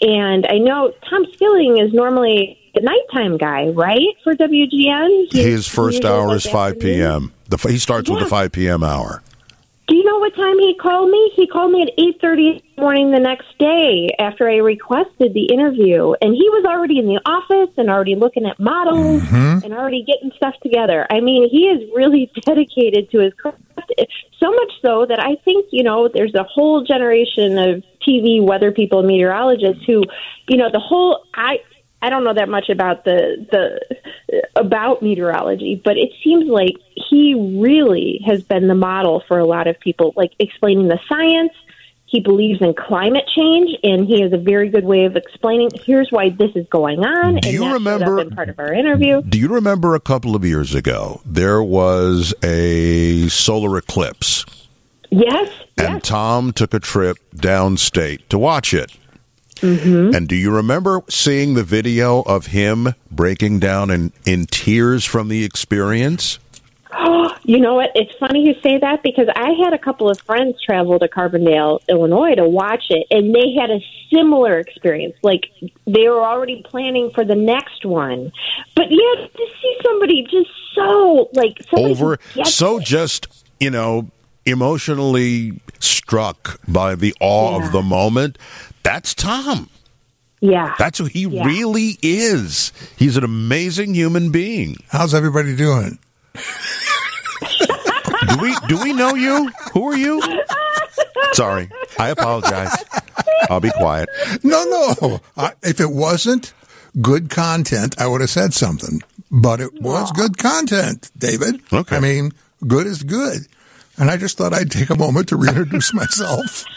And 0.01 0.45
I 0.47 0.57
know 0.57 0.93
Tom 1.09 1.25
Skilling 1.33 1.79
is 1.79 1.93
normally 1.93 2.57
the 2.73 2.81
nighttime 2.81 3.37
guy, 3.37 3.67
right, 3.67 4.15
for 4.23 4.33
WGN? 4.33 5.31
He's 5.31 5.45
His 5.45 5.67
first 5.67 6.05
hour 6.05 6.27
like 6.27 6.37
is 6.37 6.45
five 6.45 6.79
p.m. 6.79 7.33
The 7.49 7.57
he 7.57 7.77
starts 7.77 8.09
with 8.09 8.19
the 8.19 8.25
five 8.25 8.51
p.m. 8.51 8.83
hour. 8.83 9.21
Do 9.87 9.95
you 9.95 10.03
know 10.03 10.17
what 10.17 10.35
time 10.35 10.57
he 10.57 10.75
called 10.75 11.11
me? 11.11 11.31
He 11.35 11.45
called 11.47 11.71
me 11.71 11.83
at 11.83 11.89
eight 11.99 12.19
thirty 12.19 12.49
in 12.49 12.61
the 12.75 12.81
morning 12.81 13.11
the 13.11 13.19
next 13.19 13.45
day 13.59 14.09
after 14.17 14.49
I 14.49 14.57
requested 14.57 15.33
the 15.33 15.45
interview, 15.53 16.13
and 16.21 16.33
he 16.33 16.49
was 16.49 16.65
already 16.65 16.97
in 16.97 17.05
the 17.05 17.21
office 17.25 17.71
and 17.77 17.89
already 17.89 18.15
looking 18.15 18.45
at 18.45 18.59
models 18.59 19.21
mm-hmm. 19.21 19.63
and 19.63 19.73
already 19.73 20.03
getting 20.03 20.31
stuff 20.35 20.55
together. 20.63 21.05
I 21.11 21.19
mean, 21.19 21.49
he 21.49 21.67
is 21.67 21.87
really 21.95 22.31
dedicated 22.45 23.11
to 23.11 23.19
his 23.19 23.33
craft. 23.33 23.61
So 24.39 24.51
much 24.51 24.71
so 24.81 25.05
that 25.05 25.19
I 25.19 25.35
think 25.45 25.67
you 25.71 25.83
know 25.83 26.09
there's 26.11 26.33
a 26.33 26.43
whole 26.43 26.83
generation 26.83 27.57
of 27.59 27.83
TV 28.07 28.41
weather 28.41 28.71
people, 28.71 29.03
meteorologists 29.03 29.83
who, 29.85 30.03
you 30.47 30.57
know, 30.57 30.69
the 30.71 30.79
whole 30.79 31.25
I. 31.33 31.57
I 32.05 32.09
don't 32.09 32.23
know 32.23 32.35
that 32.35 32.49
much 32.49 32.69
about 32.69 33.03
the 33.03 33.47
the 33.51 34.41
about 34.55 35.01
meteorology, 35.01 35.81
but 35.83 35.97
it 35.97 36.11
seems 36.23 36.47
like 36.47 36.73
he 37.09 37.33
really 37.59 38.21
has 38.27 38.43
been 38.43 38.67
the 38.67 38.75
model 38.75 39.23
for 39.27 39.39
a 39.39 39.45
lot 39.45 39.65
of 39.65 39.79
people, 39.79 40.13
like 40.15 40.31
explaining 40.37 40.87
the 40.87 40.99
science. 41.09 41.51
He 42.05 42.19
believes 42.19 42.61
in 42.61 42.75
climate 42.75 43.25
change, 43.35 43.71
and 43.81 44.05
he 44.05 44.21
has 44.21 44.31
a 44.31 44.37
very 44.37 44.69
good 44.69 44.85
way 44.85 45.05
of 45.05 45.15
explaining. 45.15 45.71
Here's 45.83 46.11
why 46.11 46.29
this 46.29 46.51
is 46.55 46.67
going 46.69 47.03
on. 47.03 47.37
Do 47.37 47.49
and 47.49 47.53
you 47.57 47.73
remember- 47.73 48.23
part 48.29 48.49
of 48.49 48.59
our 48.59 48.71
interview? 48.71 49.23
Do 49.23 49.39
you 49.39 49.47
remember 49.47 49.95
a 49.95 49.99
couple 49.99 50.35
of 50.35 50.45
years 50.45 50.75
ago 50.75 51.21
there 51.25 51.63
was 51.63 52.35
a 52.43 53.27
solar 53.29 53.79
eclipse 53.79 54.45
Yes, 55.09 55.49
and 55.77 55.95
yes, 55.95 56.01
Tom 56.03 56.51
took 56.51 56.73
a 56.73 56.79
trip 56.79 57.17
downstate 57.35 58.27
to 58.29 58.37
watch 58.37 58.73
it? 58.73 58.91
Mm-hmm. 59.57 60.13
And 60.15 60.27
do 60.27 60.35
you 60.35 60.51
remember 60.51 61.01
seeing 61.09 61.53
the 61.53 61.63
video 61.63 62.21
of 62.23 62.47
him 62.47 62.93
breaking 63.09 63.59
down 63.59 63.89
in, 63.89 64.11
in 64.25 64.45
tears 64.47 65.05
from 65.05 65.27
the 65.29 65.43
experience? 65.43 66.39
You 67.47 67.59
know 67.59 67.75
what? 67.75 67.91
It's 67.93 68.11
funny 68.17 68.43
you 68.43 68.55
say 68.63 68.79
that 68.79 69.03
because 69.03 69.27
I 69.35 69.51
had 69.63 69.71
a 69.73 69.77
couple 69.77 70.09
of 70.09 70.19
friends 70.21 70.55
travel 70.63 70.97
to 70.97 71.07
Carbondale, 71.07 71.79
Illinois 71.87 72.33
to 72.33 72.49
watch 72.49 72.85
it, 72.89 73.05
and 73.11 73.35
they 73.35 73.53
had 73.53 73.69
a 73.69 73.79
similar 74.11 74.57
experience. 74.57 75.13
Like 75.21 75.51
they 75.85 76.07
were 76.09 76.23
already 76.23 76.63
planning 76.67 77.11
for 77.13 77.23
the 77.23 77.35
next 77.35 77.85
one. 77.85 78.31
But 78.75 78.85
yeah, 78.89 79.27
to 79.27 79.45
see 79.61 79.77
somebody 79.83 80.23
just 80.23 80.49
so 80.73 81.29
like 81.33 81.59
Over, 81.71 82.17
so 82.45 82.77
it. 82.79 82.85
just, 82.85 83.27
you 83.59 83.69
know, 83.69 84.09
emotionally 84.47 85.59
struck 85.79 86.59
by 86.67 86.95
the 86.95 87.13
awe 87.19 87.59
Yeah. 87.59 87.65
of 87.67 87.71
the 87.73 87.83
moment. 87.83 88.39
That's 88.85 89.13
Tom. 89.15 89.69
yeah. 90.41 90.75
That's 90.77 90.99
who 90.99 91.05
he 91.05 91.21
Yeah. 91.23 91.43
really 91.45 91.97
is. 92.03 92.71
He's 92.97 93.17
an 93.17 93.23
amazing 93.23 93.95
human 93.95 94.31
being. 94.31 94.77
How's 94.89 95.13
everybody 95.13 95.55
doing? 95.55 95.97
Do 98.27 98.37
we 98.41 98.55
do 98.67 98.77
we 98.81 98.93
know 98.93 99.15
you? 99.15 99.51
Who 99.73 99.87
are 99.91 99.97
you? 99.97 100.21
Sorry, 101.33 101.69
I 101.99 102.09
apologize. 102.09 102.71
I'll 103.49 103.59
be 103.59 103.71
quiet. 103.71 104.07
No, 104.43 104.63
no. 105.01 105.19
I, 105.37 105.51
if 105.63 105.79
it 105.79 105.91
wasn't 105.91 106.53
good 107.01 107.29
content, 107.29 107.95
I 107.99 108.07
would 108.07 108.21
have 108.21 108.29
said 108.29 108.53
something. 108.53 109.01
But 109.31 109.59
it 109.61 109.81
was 109.81 110.11
good 110.11 110.37
content, 110.37 111.11
David. 111.17 111.61
Okay. 111.73 111.97
I 111.97 111.99
mean, 111.99 112.31
good 112.67 112.85
is 112.87 113.03
good. 113.03 113.47
And 113.97 114.09
I 114.11 114.17
just 114.17 114.37
thought 114.37 114.53
I'd 114.53 114.71
take 114.71 114.89
a 114.91 114.95
moment 114.95 115.29
to 115.29 115.35
reintroduce 115.37 115.93
myself. 115.93 116.65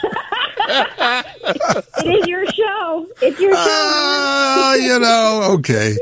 it 0.69 2.07
is 2.07 2.27
your 2.27 2.47
show. 2.47 3.07
It's 3.23 3.41
your 3.41 3.53
show. 3.53 3.59
Ah, 3.59 4.75
you 4.75 4.99
know, 4.99 5.55
okay. 5.55 5.97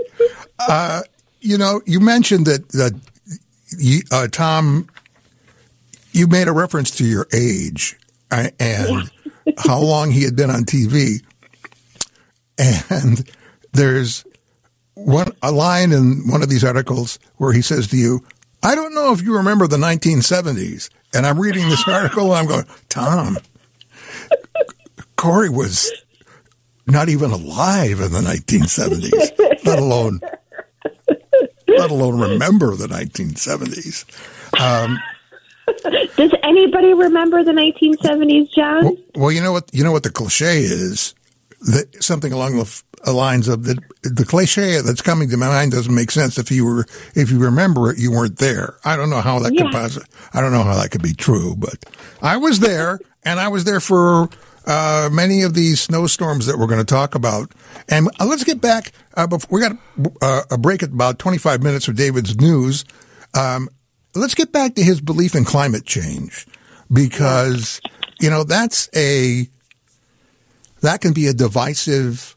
Uh, 0.58 1.02
you 1.40 1.56
know, 1.56 1.80
you 1.86 2.00
mentioned 2.00 2.46
that 2.46 2.68
that 2.70 2.92
uh, 4.10 4.28
Tom, 4.28 4.88
you 6.12 6.26
made 6.26 6.48
a 6.48 6.52
reference 6.52 6.90
to 6.92 7.04
your 7.04 7.26
age 7.32 7.96
uh, 8.30 8.48
and 8.58 9.10
how 9.58 9.78
long 9.78 10.10
he 10.10 10.24
had 10.24 10.34
been 10.34 10.50
on 10.50 10.64
TV, 10.64 11.22
and 12.58 13.30
there's 13.72 14.24
one 14.94 15.30
a 15.42 15.52
line 15.52 15.92
in 15.92 16.28
one 16.28 16.42
of 16.42 16.48
these 16.48 16.64
articles 16.64 17.18
where 17.36 17.52
he 17.52 17.62
says 17.62 17.86
to 17.88 17.96
you, 17.96 18.24
"I 18.62 18.74
don't 18.74 18.94
know 18.94 19.12
if 19.12 19.22
you 19.22 19.36
remember 19.36 19.68
the 19.68 19.76
1970s," 19.76 20.90
and 21.14 21.24
I'm 21.26 21.38
reading 21.38 21.68
this 21.68 21.86
article 21.86 22.32
and 22.34 22.40
I'm 22.40 22.46
going, 22.46 22.64
Tom. 22.88 23.38
Corey 25.26 25.48
was 25.50 25.92
not 26.86 27.08
even 27.08 27.30
alive 27.30 28.00
in 28.00 28.12
the 28.12 28.20
1970s, 28.20 29.64
let 29.64 29.78
alone 29.78 30.20
let 31.68 31.90
alone 31.90 32.20
remember 32.20 32.74
the 32.76 32.86
1970s. 32.86 34.04
Um, 34.60 34.98
Does 36.16 36.32
anybody 36.42 36.94
remember 36.94 37.42
the 37.42 37.52
1970s, 37.52 38.52
John? 38.54 38.84
Well, 38.84 38.96
well, 39.16 39.32
you 39.32 39.42
know 39.42 39.52
what 39.52 39.68
you 39.72 39.82
know 39.84 39.92
what 39.92 40.04
the 40.04 40.10
cliche 40.10 40.58
is 40.60 41.14
that 41.62 42.02
something 42.02 42.32
along 42.32 42.56
the 42.56 43.12
lines 43.12 43.48
of 43.48 43.64
the 43.64 43.76
the 44.04 44.24
cliche 44.24 44.80
that's 44.80 45.02
coming 45.02 45.28
to 45.30 45.36
my 45.36 45.48
mind 45.48 45.72
doesn't 45.72 45.94
make 45.94 46.10
sense 46.12 46.38
if 46.38 46.50
you 46.50 46.64
were 46.64 46.86
if 47.14 47.30
you 47.30 47.38
remember 47.38 47.90
it 47.90 47.98
you 47.98 48.12
weren't 48.12 48.38
there. 48.38 48.76
I 48.84 48.96
don't 48.96 49.10
know 49.10 49.20
how 49.20 49.40
that 49.40 49.52
Yeah. 49.54 49.62
could 49.64 49.72
possibly 49.72 50.08
I 50.32 50.40
don't 50.40 50.52
know 50.52 50.62
how 50.62 50.76
that 50.76 50.90
could 50.92 51.02
be 51.02 51.14
true, 51.14 51.56
but 51.56 51.84
I 52.22 52.36
was 52.36 52.60
there 52.60 53.00
and 53.24 53.40
I 53.40 53.48
was 53.48 53.64
there 53.64 53.80
for 53.80 54.28
uh, 54.66 55.08
many 55.12 55.42
of 55.42 55.54
these 55.54 55.80
snowstorms 55.80 56.46
that 56.46 56.58
we're 56.58 56.66
going 56.66 56.80
to 56.80 56.84
talk 56.84 57.14
about. 57.14 57.52
And 57.88 58.08
uh, 58.18 58.26
let's 58.26 58.44
get 58.44 58.60
back. 58.60 58.92
Uh, 59.14 59.26
before, 59.26 59.58
we 59.58 59.60
got 59.60 59.76
uh, 60.20 60.42
a 60.50 60.58
break 60.58 60.82
at 60.82 60.90
about 60.90 61.18
25 61.18 61.62
minutes 61.62 61.88
of 61.88 61.96
David's 61.96 62.36
news. 62.36 62.84
Um, 63.34 63.68
let's 64.16 64.34
get 64.34 64.52
back 64.52 64.74
to 64.74 64.82
his 64.82 65.00
belief 65.00 65.34
in 65.34 65.44
climate 65.44 65.84
change 65.84 66.46
because 66.92 67.80
you 68.20 68.30
know 68.30 68.44
that's 68.44 68.88
a 68.96 69.48
that 70.80 71.00
can 71.00 71.12
be 71.12 71.26
a 71.26 71.34
divisive 71.34 72.36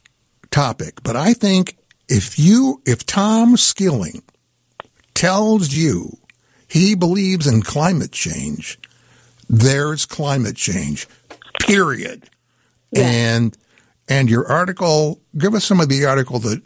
topic 0.51 1.01
but 1.03 1.15
i 1.15 1.33
think 1.33 1.77
if 2.07 2.39
you 2.39 2.81
if 2.85 3.05
tom 3.05 3.55
skilling 3.55 4.23
tells 5.13 5.73
you 5.73 6.17
he 6.67 6.95
believes 6.95 7.47
in 7.47 7.61
climate 7.61 8.11
change 8.11 8.77
there's 9.47 10.05
climate 10.05 10.55
change 10.55 11.07
period. 11.69 12.29
And 12.95 13.57
and 14.07 14.29
your 14.29 14.47
article 14.47 15.21
give 15.37 15.53
us 15.53 15.63
some 15.63 15.79
of 15.79 15.89
the 15.89 16.05
article 16.05 16.39
that 16.39 16.61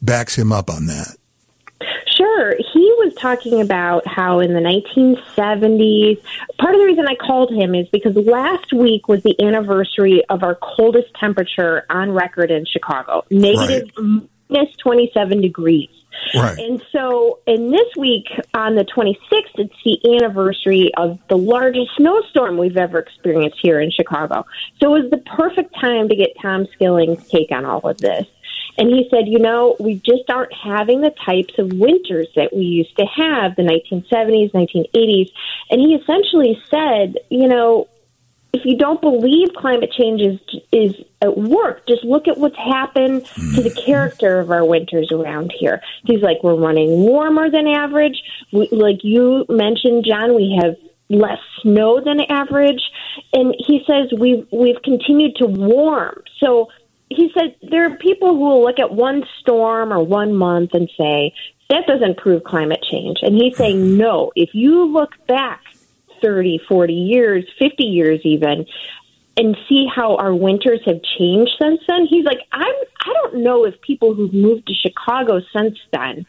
backs 0.00 0.36
him 0.36 0.52
up 0.52 0.70
on 0.70 0.86
that. 0.86 1.16
Sure. 2.16 2.54
He 2.72 2.92
was 2.98 3.14
talking 3.14 3.60
about 3.60 4.04
how 4.06 4.40
in 4.40 4.52
the 4.52 4.60
1970s, 4.60 6.20
part 6.58 6.74
of 6.74 6.80
the 6.80 6.86
reason 6.86 7.06
I 7.06 7.14
called 7.14 7.52
him 7.52 7.76
is 7.76 7.86
because 7.90 8.16
last 8.16 8.72
week 8.72 9.06
was 9.06 9.22
the 9.22 9.40
anniversary 9.40 10.24
of 10.28 10.42
our 10.42 10.56
coldest 10.56 11.14
temperature 11.14 11.84
on 11.90 12.10
record 12.10 12.50
in 12.50 12.64
Chicago, 12.64 13.24
negative 13.30 13.90
minus 13.96 14.74
27 14.78 15.40
degrees. 15.40 15.90
Right 16.34 16.58
And 16.58 16.82
so, 16.92 17.38
in 17.46 17.70
this 17.70 17.96
week 17.96 18.26
on 18.54 18.74
the 18.74 18.84
26th, 18.84 19.18
it's 19.56 19.74
the 19.84 20.16
anniversary 20.16 20.92
of 20.96 21.18
the 21.28 21.36
largest 21.36 21.90
snowstorm 21.96 22.58
we've 22.58 22.76
ever 22.76 22.98
experienced 22.98 23.58
here 23.60 23.80
in 23.80 23.90
Chicago. 23.90 24.44
So, 24.80 24.94
it 24.94 25.02
was 25.02 25.10
the 25.10 25.18
perfect 25.18 25.74
time 25.80 26.08
to 26.08 26.16
get 26.16 26.30
Tom 26.40 26.66
Skilling's 26.74 27.26
take 27.28 27.50
on 27.50 27.64
all 27.64 27.88
of 27.88 27.98
this. 27.98 28.26
And 28.78 28.88
he 28.88 29.08
said, 29.10 29.26
you 29.26 29.40
know, 29.40 29.76
we 29.80 29.96
just 29.96 30.30
aren't 30.30 30.52
having 30.52 31.00
the 31.00 31.10
types 31.10 31.58
of 31.58 31.72
winters 31.72 32.28
that 32.36 32.54
we 32.54 32.62
used 32.62 32.96
to 32.96 33.06
have, 33.06 33.56
the 33.56 33.62
1970s, 33.62 34.52
1980s. 34.52 35.32
And 35.70 35.80
he 35.80 35.96
essentially 35.96 36.62
said, 36.70 37.16
you 37.28 37.48
know, 37.48 37.88
if 38.52 38.64
you 38.64 38.76
don't 38.76 39.00
believe 39.00 39.48
climate 39.54 39.92
change 39.92 40.22
is 40.22 40.40
is 40.72 40.94
at 41.20 41.36
work, 41.36 41.86
just 41.86 42.04
look 42.04 42.28
at 42.28 42.38
what's 42.38 42.56
happened 42.56 43.24
to 43.26 43.62
the 43.62 43.70
hmm. 43.70 43.84
character 43.84 44.38
of 44.38 44.50
our 44.50 44.64
winters 44.64 45.10
around 45.12 45.52
here. 45.58 45.82
He's 46.04 46.22
like, 46.22 46.42
we're 46.42 46.54
running 46.54 46.88
warmer 46.88 47.50
than 47.50 47.66
average. 47.66 48.22
We, 48.52 48.68
like 48.70 49.00
you 49.02 49.44
mentioned, 49.48 50.06
John, 50.08 50.34
we 50.34 50.58
have 50.62 50.76
less 51.10 51.38
snow 51.62 52.00
than 52.02 52.20
average, 52.20 52.82
and 53.32 53.54
he 53.58 53.84
says 53.86 54.18
we've 54.18 54.46
we've 54.50 54.80
continued 54.82 55.36
to 55.36 55.46
warm. 55.46 56.22
So 56.38 56.68
he 57.10 57.30
said 57.34 57.56
there 57.70 57.90
are 57.90 57.96
people 57.96 58.28
who 58.28 58.40
will 58.40 58.62
look 58.62 58.78
at 58.78 58.92
one 58.92 59.24
storm 59.40 59.92
or 59.92 60.02
one 60.02 60.34
month 60.34 60.70
and 60.72 60.90
say 60.96 61.34
that 61.68 61.86
doesn't 61.86 62.16
prove 62.16 62.44
climate 62.44 62.82
change, 62.90 63.18
and 63.20 63.34
he's 63.34 63.58
saying 63.58 63.78
hmm. 63.78 63.98
no. 63.98 64.32
If 64.34 64.54
you 64.54 64.86
look 64.86 65.10
back 65.26 65.60
30, 66.22 66.60
40 66.68 66.92
years, 66.92 67.44
50 67.58 67.84
years 67.84 68.20
even, 68.24 68.66
and 69.36 69.56
see 69.68 69.86
how 69.94 70.16
our 70.16 70.34
winters 70.34 70.80
have 70.86 71.00
changed 71.18 71.52
since 71.60 71.80
then. 71.88 72.06
He's 72.08 72.24
like, 72.24 72.40
I'm 72.52 72.74
I 73.00 73.12
don't 73.22 73.42
know 73.42 73.64
if 73.64 73.80
people 73.80 74.14
who've 74.14 74.34
moved 74.34 74.66
to 74.66 74.74
Chicago 74.74 75.40
since 75.56 75.78
then 75.92 76.26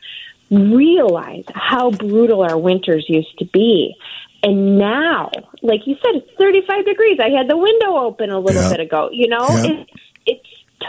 realize 0.51 1.43
how 1.53 1.91
brutal 1.91 2.41
our 2.41 2.58
winters 2.58 3.05
used 3.08 3.38
to 3.39 3.46
be. 3.46 3.96
And 4.41 4.77
now, 4.79 5.31
like 5.62 5.81
you 5.86 5.96
said, 5.96 6.15
it's 6.15 6.31
35 6.39 6.86
degrees. 6.86 7.19
I 7.19 7.29
had 7.29 7.50
the 7.50 7.58
window 7.58 7.98
open 7.98 8.29
a 8.29 8.39
little 8.39 8.62
Yeah. 8.63 8.69
bit 8.72 8.79
ago. 8.79 9.10
You 9.12 9.27
know, 9.27 9.48
Yeah. 9.50 9.63
it's, 9.65 9.91
it's 10.25 10.48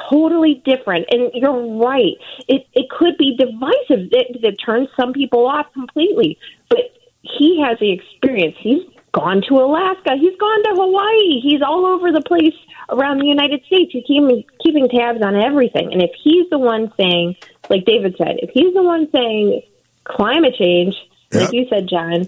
totally 0.09 0.62
different. 0.64 1.07
And 1.11 1.30
you're 1.35 1.76
right. 1.78 2.14
It, 2.49 2.66
it 2.75 2.88
could 2.90 3.16
be 3.19 3.37
divisive. 3.37 4.11
that, 4.11 4.26
it 4.42 4.57
turns 4.64 4.88
some 4.99 5.12
people 5.12 5.47
off 5.47 5.66
completely. 5.75 6.38
But 6.69 6.92
he 7.23 7.62
has 7.62 7.79
the 7.79 7.93
experience. 7.93 8.57
He's 8.59 8.83
gone 9.12 9.43
to 9.49 9.55
Alaska. 9.55 10.17
He's 10.19 10.37
gone 10.39 10.62
to 10.65 10.71
Hawaii. 10.81 11.41
He's 11.41 11.62
all 11.62 11.87
over 11.87 12.12
the 12.12 12.23
place 12.23 12.55
around 12.89 13.19
the 13.19 13.27
United 13.27 13.65
States. 13.65 13.93
He's 13.93 14.05
keeping, 14.07 14.45
keeping 14.62 14.89
tabs 14.89 15.23
on 15.23 15.37
everything. 15.37 15.93
And 15.93 16.03
if 16.03 16.11
he's 16.23 16.49
the 16.50 16.59
one 16.59 16.93
saying, 16.97 17.37
like 17.69 17.85
David 17.85 18.15
said, 18.17 18.37
if 18.39 18.50
he's 18.50 18.73
the 18.75 18.83
one 18.83 19.11
saying 19.11 19.62
climate 20.05 20.55
change, 20.59 20.95
like 21.33 21.53
you 21.53 21.67
said, 21.69 21.89
John, 21.89 22.27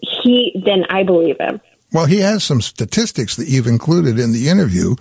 he 0.00 0.60
then 0.64 0.84
I 0.90 1.04
believe 1.04 1.38
him. 1.38 1.60
Well, 1.92 2.06
he 2.06 2.18
has 2.18 2.42
some 2.42 2.60
statistics 2.60 3.36
that 3.36 3.48
you've 3.48 3.66
included 3.66 4.18
in 4.18 4.32
the 4.32 4.48
interview. 4.48 4.96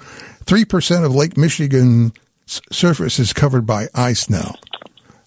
3% 0.45 1.05
of 1.05 1.15
Lake 1.15 1.37
Michigan 1.37 2.13
surface 2.45 3.17
is 3.17 3.33
covered 3.33 3.65
by 3.65 3.87
ice 3.95 4.29
now. 4.29 4.55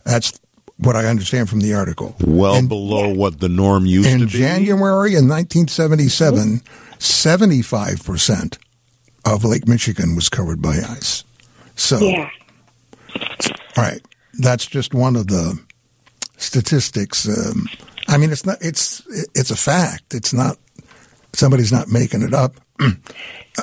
That's 0.05 0.39
what 0.85 0.97
I 0.97 1.07
understand 1.07 1.49
from 1.49 1.61
the 1.61 1.75
article. 1.75 2.15
Well 2.25 2.55
And 2.55 2.69
below 2.69 3.09
what 3.13 3.41
the 3.41 3.49
norm 3.49 3.87
used 3.87 4.09
to 4.09 4.15
in 4.15 4.21
be. 4.21 4.27
January 4.27 5.15
in 5.15 5.29
1977, 5.29 6.61
75% 6.99 8.59
of 9.25 9.45
Lake 9.45 9.67
Michigan 9.67 10.15
was 10.15 10.29
covered 10.29 10.61
by 10.61 10.77
ice. 10.77 11.25
So, 11.77 11.99
Yeah. 11.99 12.29
all 13.77 13.85
right, 13.85 14.01
that's 14.39 14.67
just 14.67 14.95
one 14.95 15.17
of 15.17 15.27
the 15.29 15.59
statistics. 16.37 17.27
Um, 17.29 17.67
I 18.09 18.17
mean, 18.19 18.31
it's 18.31 18.45
not. 18.45 18.59
It's 18.61 19.03
it's 19.35 19.51
a 19.51 19.57
fact. 19.57 20.15
It's 20.15 20.33
not. 20.35 20.59
Somebody's 21.33 21.73
not 21.73 21.89
making 21.89 22.23
it 22.23 22.35
up. 22.35 22.55
you 22.81 22.93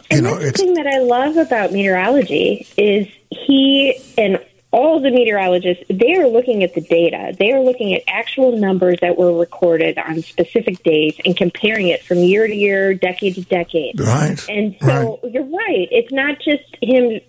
And 0.09 0.23
know, 0.23 0.39
that's 0.39 0.59
the 0.59 0.65
thing 0.65 0.73
that 0.73 0.87
I 0.87 0.97
love 0.99 1.37
about 1.37 1.71
meteorology 1.71 2.67
is 2.77 3.07
he 3.29 3.95
and 4.17 4.39
all 4.71 5.01
the 5.01 5.11
meteorologists 5.11 5.83
they 5.89 6.15
are 6.15 6.27
looking 6.27 6.63
at 6.63 6.73
the 6.73 6.81
data. 6.81 7.35
They 7.37 7.51
are 7.51 7.59
looking 7.59 7.93
at 7.93 8.03
actual 8.07 8.57
numbers 8.57 8.97
that 9.01 9.17
were 9.17 9.37
recorded 9.37 9.97
on 9.97 10.21
specific 10.21 10.81
days 10.83 11.19
and 11.25 11.35
comparing 11.35 11.89
it 11.89 12.03
from 12.03 12.19
year 12.19 12.47
to 12.47 12.55
year, 12.55 12.93
decade 12.93 13.35
to 13.35 13.41
decade. 13.41 13.99
right. 13.99 14.47
And 14.49 14.75
so 14.81 15.19
you're 15.23 15.43
right. 15.43 15.87
It's 15.91 16.11
not 16.11 16.39
just 16.39 16.63
him 16.81 17.19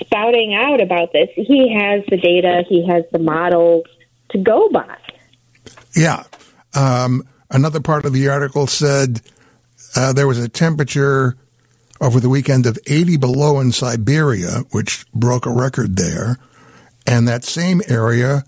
spouting 0.00 0.54
out 0.54 0.80
about 0.80 1.12
this. 1.12 1.30
He 1.34 1.74
has 1.74 2.04
the 2.08 2.16
data. 2.16 2.64
He 2.68 2.86
has 2.86 3.04
the 3.10 3.18
models 3.18 3.84
to 4.30 4.38
go 4.38 4.68
by. 4.70 4.96
Yeah. 5.94 6.24
Um, 6.74 7.26
another 7.50 7.80
part 7.80 8.04
of 8.04 8.12
the 8.12 8.28
article 8.28 8.66
said 8.66 9.20
uh, 9.96 10.12
there 10.12 10.28
was 10.28 10.38
a 10.38 10.48
temperature 10.48 11.36
over 12.00 12.20
the 12.20 12.28
weekend 12.28 12.66
of 12.66 12.78
80 12.86 13.16
below 13.16 13.60
in 13.60 13.72
Siberia, 13.72 14.64
which 14.70 15.06
broke 15.12 15.46
a 15.46 15.50
record 15.50 15.96
there. 15.96 16.38
And 17.06 17.26
that 17.28 17.44
same 17.44 17.82
area 17.88 18.44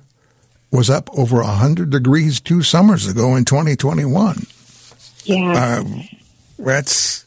was 0.70 0.90
up 0.90 1.08
over 1.16 1.36
100 1.36 1.90
degrees 1.90 2.40
two 2.40 2.62
summers 2.62 3.06
ago 3.06 3.36
in 3.36 3.44
2021. 3.44 4.46
Yeah. 5.24 5.52
Uh, 5.52 5.84
that's, 6.58 7.24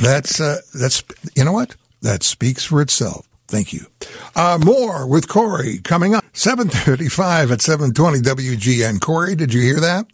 that's, 0.00 0.40
uh, 0.40 0.60
that's, 0.74 1.02
you 1.36 1.44
know 1.44 1.52
what? 1.52 1.76
That 2.02 2.22
speaks 2.22 2.64
for 2.64 2.80
itself. 2.80 3.26
Thank 3.46 3.72
you. 3.72 3.86
Uh, 4.34 4.58
more 4.64 5.06
with 5.06 5.28
Corey 5.28 5.78
coming 5.78 6.14
up. 6.14 6.24
735 6.32 7.50
at 7.50 7.60
720 7.60 8.20
WGN. 8.20 9.00
Corey, 9.00 9.34
did 9.34 9.52
you 9.52 9.60
hear 9.60 9.80
that? 9.80 10.06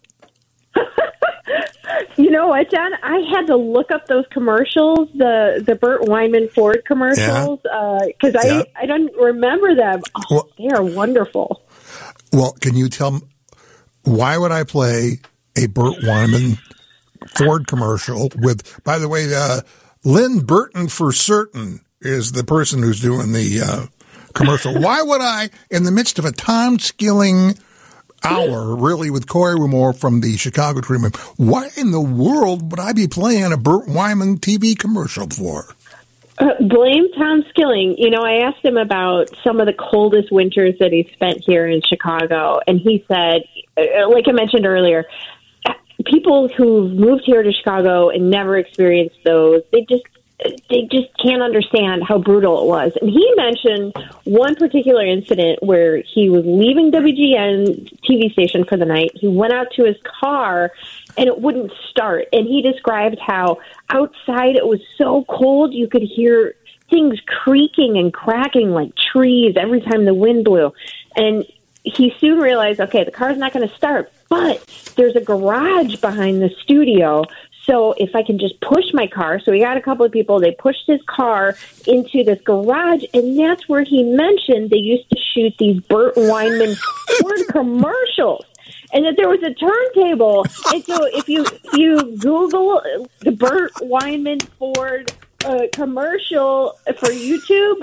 You 2.17 2.31
know 2.31 2.47
what, 2.47 2.69
John? 2.71 2.91
I 3.03 3.19
had 3.31 3.45
to 3.47 3.55
look 3.55 3.91
up 3.91 4.07
those 4.07 4.25
commercials, 4.31 5.07
the 5.15 5.63
the 5.65 5.75
Bert 5.75 6.01
Weinman 6.01 6.51
Ford 6.51 6.81
commercials, 6.85 7.59
because 7.61 8.33
Yeah. 8.43 8.63
I 8.75 8.83
I 8.83 8.85
don't 8.87 9.13
remember 9.15 9.75
them. 9.75 10.01
Oh, 10.15 10.21
Well- 10.31 10.49
they 10.57 10.67
are 10.69 10.83
wonderful. 10.83 11.61
Well, 12.33 12.53
can 12.59 12.75
you 12.75 12.89
tell 12.89 13.11
me 13.11 13.21
why 14.03 14.37
would 14.37 14.51
I 14.51 14.63
play 14.63 15.19
a 15.55 15.67
Bert 15.67 15.95
Weinman 16.03 16.57
Ford 17.35 17.67
commercial 17.67 18.29
with, 18.37 18.83
by 18.83 18.97
the 18.99 19.07
way, 19.07 19.33
uh, 19.33 19.61
Lynn 20.03 20.39
Burton 20.39 20.87
for 20.87 21.11
certain 21.11 21.81
is 22.01 22.31
the 22.33 22.43
person 22.43 22.81
who's 22.83 23.01
doing 23.01 23.33
the 23.33 23.61
uh, 23.61 23.85
commercial. 24.33 24.79
why 24.79 25.01
would 25.01 25.21
I, 25.21 25.49
in 25.71 25.83
the 25.83 25.91
midst 25.91 26.19
of 26.19 26.25
a 26.25 26.31
Tom 26.31 26.79
Skilling 26.79 27.57
hour, 28.23 28.75
really, 28.75 29.09
with 29.09 29.27
Corey 29.27 29.55
Rumore 29.55 29.97
from 29.97 30.21
the 30.21 30.37
Chicago 30.37 30.81
Tribune, 30.81 31.11
why 31.37 31.69
in 31.77 31.91
the 31.91 32.01
world 32.01 32.71
would 32.71 32.79
I 32.79 32.93
be 32.93 33.07
playing 33.07 33.51
a 33.51 33.57
Bert 33.57 33.87
Weinman 33.87 34.39
TV 34.39 34.77
commercial 34.77 35.27
for? 35.29 35.65
Uh, 36.39 36.53
blame 36.59 37.11
Tom 37.17 37.43
Skilling. 37.49 37.95
You 37.97 38.11
know, 38.11 38.21
I 38.21 38.47
asked 38.47 38.63
him 38.63 38.77
about 38.77 39.29
some 39.43 39.59
of 39.59 39.65
the 39.65 39.73
coldest 39.73 40.31
winters 40.31 40.75
that 40.79 40.91
he 40.91 41.09
spent 41.13 41.43
here 41.43 41.67
in 41.67 41.81
Chicago, 41.81 42.59
and 42.67 42.79
he 42.79 43.03
said, 43.07 43.41
uh, 43.75 44.09
like 44.09 44.25
I 44.27 44.33
mentioned 44.33 44.67
earlier, 44.67 45.05
uh, 45.65 45.73
people 46.05 46.47
who've 46.47 46.91
moved 46.91 47.23
here 47.25 47.41
to 47.41 47.51
Chicago 47.51 48.09
and 48.09 48.29
never 48.29 48.55
experienced 48.57 49.17
those, 49.25 49.63
they 49.71 49.81
just 49.89 50.05
they 50.69 50.87
just 50.91 51.07
can't 51.17 51.41
understand 51.41 52.03
how 52.03 52.19
brutal 52.19 52.61
it 52.61 52.67
was. 52.67 52.91
And 53.01 53.09
he 53.09 53.33
mentioned 53.35 53.93
one 54.23 54.55
particular 54.55 55.03
incident 55.03 55.63
where 55.63 55.97
he 55.97 56.29
was 56.29 56.45
leaving 56.45 56.91
WGN 56.91 57.99
TV 58.07 58.31
station 58.31 58.63
for 58.63 58.77
the 58.77 58.85
night. 58.85 59.11
He 59.15 59.27
went 59.27 59.53
out 59.53 59.67
to 59.75 59.83
his 59.83 59.95
car 60.21 60.71
and 61.17 61.27
it 61.27 61.41
wouldn't 61.41 61.71
start. 61.89 62.27
And 62.31 62.47
he 62.47 62.61
described 62.61 63.17
how 63.19 63.57
outside 63.89 64.55
it 64.55 64.67
was 64.67 64.79
so 64.95 65.25
cold 65.27 65.73
you 65.73 65.87
could 65.87 66.03
hear 66.03 66.55
things 66.89 67.19
creaking 67.25 67.97
and 67.97 68.13
cracking 68.13 68.69
like 68.71 68.91
trees 68.95 69.55
every 69.57 69.81
time 69.81 70.05
the 70.05 70.13
wind 70.13 70.45
blew. 70.45 70.71
And 71.15 71.45
he 71.83 72.13
soon 72.19 72.39
realized, 72.39 72.79
okay, 72.79 73.03
the 73.03 73.11
car's 73.11 73.37
not 73.37 73.53
going 73.53 73.67
to 73.67 73.75
start, 73.75 74.11
but 74.29 74.63
there's 74.95 75.15
a 75.15 75.21
garage 75.21 75.95
behind 75.95 76.41
the 76.41 76.49
studio. 76.61 77.23
So 77.67 77.93
if 77.97 78.15
I 78.15 78.23
can 78.23 78.39
just 78.39 78.59
push 78.61 78.85
my 78.93 79.07
car, 79.07 79.41
so 79.41 79.51
he 79.51 79.59
got 79.59 79.75
a 79.75 79.81
couple 79.81 80.05
of 80.05 80.11
people, 80.11 80.39
they 80.39 80.51
pushed 80.51 80.87
his 80.87 81.01
car 81.05 81.55
into 81.85 82.23
this 82.23 82.39
garage, 82.41 83.03
and 83.13 83.37
that's 83.37 83.67
where 83.67 83.83
he 83.83 84.03
mentioned 84.03 84.69
they 84.69 84.77
used 84.77 85.09
to 85.09 85.17
shoot 85.33 85.53
these 85.59 85.81
Bert 85.81 86.15
Weinman 86.15 86.77
Ford 87.19 87.39
commercials. 87.49 88.45
And 88.93 89.05
that 89.05 89.17
there 89.17 89.27
was 89.27 89.43
a 89.43 89.53
turntable, 89.53 90.45
and 90.73 90.83
so 90.83 90.97
if 91.13 91.27
you 91.27 91.43
if 91.43 91.73
you 91.73 92.17
Google 92.17 92.81
the 93.19 93.33
Bert 93.33 93.73
Weinman 93.81 94.41
Ford 94.57 95.11
uh, 95.43 95.63
commercial 95.73 96.73
for 96.97 97.09
YouTube, 97.09 97.81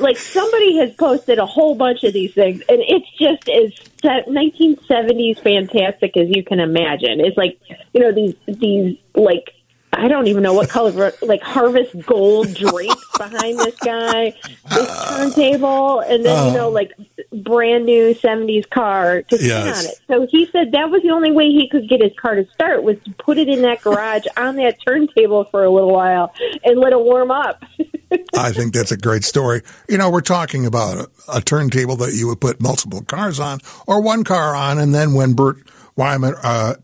like 0.00 0.16
somebody 0.16 0.78
has 0.78 0.92
posted 0.94 1.38
a 1.38 1.46
whole 1.46 1.74
bunch 1.74 2.04
of 2.04 2.12
these 2.12 2.34
things, 2.34 2.62
and 2.68 2.82
it's 2.82 3.10
just 3.18 3.48
as 3.48 3.72
1970s 4.02 5.40
fantastic 5.40 6.16
as 6.16 6.28
you 6.28 6.42
can 6.42 6.60
imagine. 6.60 7.20
It's 7.20 7.36
like 7.36 7.58
you 7.92 8.00
know 8.00 8.12
these 8.12 8.34
these 8.46 8.98
like 9.14 9.54
I 9.98 10.08
don't 10.08 10.26
even 10.28 10.42
know 10.42 10.52
what 10.54 10.68
color 10.68 11.12
like 11.22 11.42
harvest 11.42 11.94
gold 12.06 12.54
drapes 12.54 13.06
behind 13.18 13.58
this 13.58 13.74
guy, 13.76 14.32
this 14.70 15.08
turntable, 15.08 16.00
and 16.00 16.24
then 16.24 16.46
you 16.48 16.52
know 16.58 16.68
like 16.70 16.92
brand 17.32 17.84
new 17.84 18.14
70s 18.14 18.68
car 18.70 19.22
to 19.22 19.38
sit 19.38 19.46
Yes. 19.46 19.78
on 19.78 19.90
it. 19.90 19.98
So 20.06 20.26
he 20.30 20.46
said 20.52 20.72
that 20.72 20.90
was 20.90 21.02
the 21.02 21.10
only 21.10 21.32
way 21.32 21.46
he 21.50 21.68
could 21.68 21.88
get 21.88 22.00
his 22.00 22.12
car 22.16 22.34
to 22.36 22.46
start 22.52 22.82
was 22.82 22.96
to 23.04 23.10
put 23.12 23.38
it 23.38 23.48
in 23.48 23.62
that 23.62 23.82
garage 23.82 24.24
on 24.36 24.56
that 24.56 24.76
turntable 24.86 25.44
for 25.44 25.64
a 25.64 25.70
little 25.70 25.92
while 25.92 26.32
and 26.64 26.78
let 26.78 26.92
it 26.92 27.00
warm 27.00 27.30
up. 27.30 27.64
I 28.36 28.52
think 28.52 28.72
that's 28.74 28.92
a 28.92 28.96
great 28.96 29.24
story. 29.24 29.62
You 29.88 29.98
know, 29.98 30.08
we're 30.10 30.20
talking 30.20 30.66
about 30.66 30.96
a, 30.98 31.08
a 31.36 31.40
turntable 31.40 31.96
that 31.96 32.14
you 32.14 32.28
would 32.28 32.40
put 32.40 32.60
multiple 32.60 33.02
cars 33.02 33.40
on 33.40 33.58
or 33.86 34.00
one 34.00 34.22
car 34.24 34.54
on, 34.54 34.78
and 34.78 34.94
then 34.94 35.14
when 35.14 35.34
Bert 35.34 35.58
Weinman, 35.96 36.38
uh, 36.42 36.74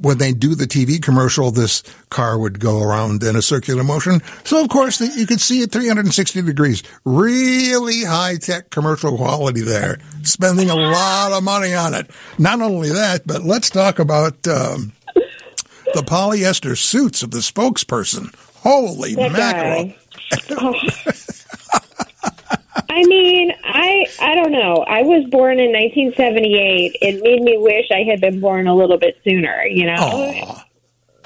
when 0.00 0.18
they 0.18 0.32
do 0.32 0.54
the 0.54 0.64
TV 0.66 1.00
commercial, 1.00 1.50
this 1.50 1.82
car 2.08 2.38
would 2.38 2.58
go 2.58 2.82
around 2.82 3.22
in 3.22 3.36
a 3.36 3.42
circular 3.42 3.84
motion. 3.84 4.20
So, 4.44 4.62
of 4.62 4.68
course, 4.68 5.00
you 5.00 5.26
could 5.26 5.40
see 5.40 5.60
it 5.60 5.72
360 5.72 6.42
degrees. 6.42 6.82
Really 7.04 8.04
high 8.04 8.36
tech 8.36 8.70
commercial 8.70 9.16
quality 9.16 9.60
there. 9.60 9.98
Spending 10.22 10.70
a 10.70 10.74
lot 10.74 11.32
of 11.32 11.42
money 11.42 11.74
on 11.74 11.94
it. 11.94 12.10
Not 12.38 12.60
only 12.60 12.90
that, 12.90 13.26
but 13.26 13.42
let's 13.42 13.70
talk 13.70 13.98
about 13.98 14.46
um, 14.48 14.92
the 15.94 16.02
polyester 16.02 16.76
suits 16.76 17.22
of 17.22 17.30
the 17.30 17.38
spokesperson. 17.38 18.34
Holy 18.62 19.14
that 19.14 19.32
mackerel. 19.32 19.94
I 22.90 23.04
mean, 23.04 23.52
I 23.62 24.06
I 24.20 24.34
don't 24.34 24.50
know. 24.50 24.84
I 24.86 25.02
was 25.02 25.24
born 25.30 25.60
in 25.60 25.70
1978. 25.70 26.96
It 27.00 27.22
made 27.22 27.40
me 27.40 27.56
wish 27.56 27.86
I 27.92 28.02
had 28.02 28.20
been 28.20 28.40
born 28.40 28.66
a 28.66 28.74
little 28.74 28.98
bit 28.98 29.16
sooner. 29.22 29.64
You 29.64 29.86
know, 29.86 29.94
Aw. 29.94 30.64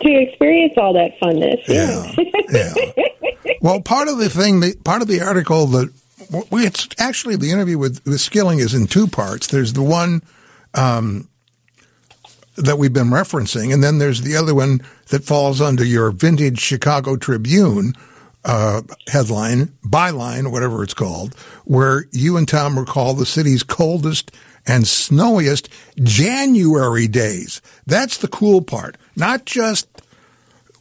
to 0.02 0.20
experience 0.20 0.74
all 0.76 0.92
that 0.92 1.18
funness. 1.18 1.66
Yeah, 1.66 2.12
yeah. 3.44 3.54
Well, 3.62 3.80
part 3.80 4.08
of 4.08 4.18
the 4.18 4.28
thing, 4.28 4.60
the, 4.60 4.76
part 4.84 5.00
of 5.00 5.08
the 5.08 5.22
article 5.22 5.66
that 5.68 5.90
it's 6.52 6.86
actually 6.98 7.36
the 7.36 7.50
interview 7.50 7.78
with, 7.78 8.04
with 8.04 8.20
Skilling 8.20 8.58
is 8.58 8.74
in 8.74 8.86
two 8.86 9.06
parts. 9.06 9.46
There's 9.46 9.72
the 9.72 9.82
one 9.82 10.22
um, 10.74 11.28
that 12.56 12.76
we've 12.76 12.92
been 12.92 13.08
referencing, 13.08 13.72
and 13.72 13.82
then 13.82 13.98
there's 13.98 14.20
the 14.20 14.36
other 14.36 14.54
one 14.54 14.82
that 15.08 15.24
falls 15.24 15.62
under 15.62 15.84
your 15.84 16.10
vintage 16.10 16.60
Chicago 16.60 17.16
Tribune 17.16 17.94
uh, 18.44 18.82
headline, 19.08 19.72
byline, 19.84 20.50
whatever 20.52 20.82
it's 20.82 20.94
called, 20.94 21.34
where 21.64 22.04
you 22.12 22.36
and 22.36 22.46
Tom 22.48 22.78
recall 22.78 23.14
the 23.14 23.26
city's 23.26 23.62
coldest 23.62 24.30
and 24.66 24.86
snowiest 24.86 25.68
January 26.02 27.06
days. 27.08 27.60
That's 27.86 28.18
the 28.18 28.28
cool 28.28 28.62
part, 28.62 28.96
not 29.16 29.44
just 29.44 29.88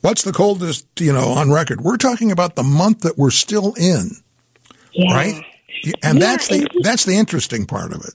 what's 0.02 0.24
the 0.24 0.32
coldest, 0.34 0.88
you 1.00 1.12
know, 1.14 1.30
on 1.30 1.52
record. 1.52 1.82
We're 1.82 1.98
talking 1.98 2.32
about 2.32 2.56
the 2.56 2.64
month 2.64 3.02
that 3.02 3.18
we're 3.18 3.32
still 3.32 3.74
in, 3.74 4.12
Yeah. 4.92 5.14
right? 5.14 5.44
And 6.04 6.20
Yeah, 6.20 6.26
that's 6.28 6.48
the 6.48 6.60
and 6.74 6.84
that's 6.84 7.04
the 7.06 7.16
interesting 7.16 7.66
part 7.66 7.92
of 7.94 8.02
it. 8.06 8.14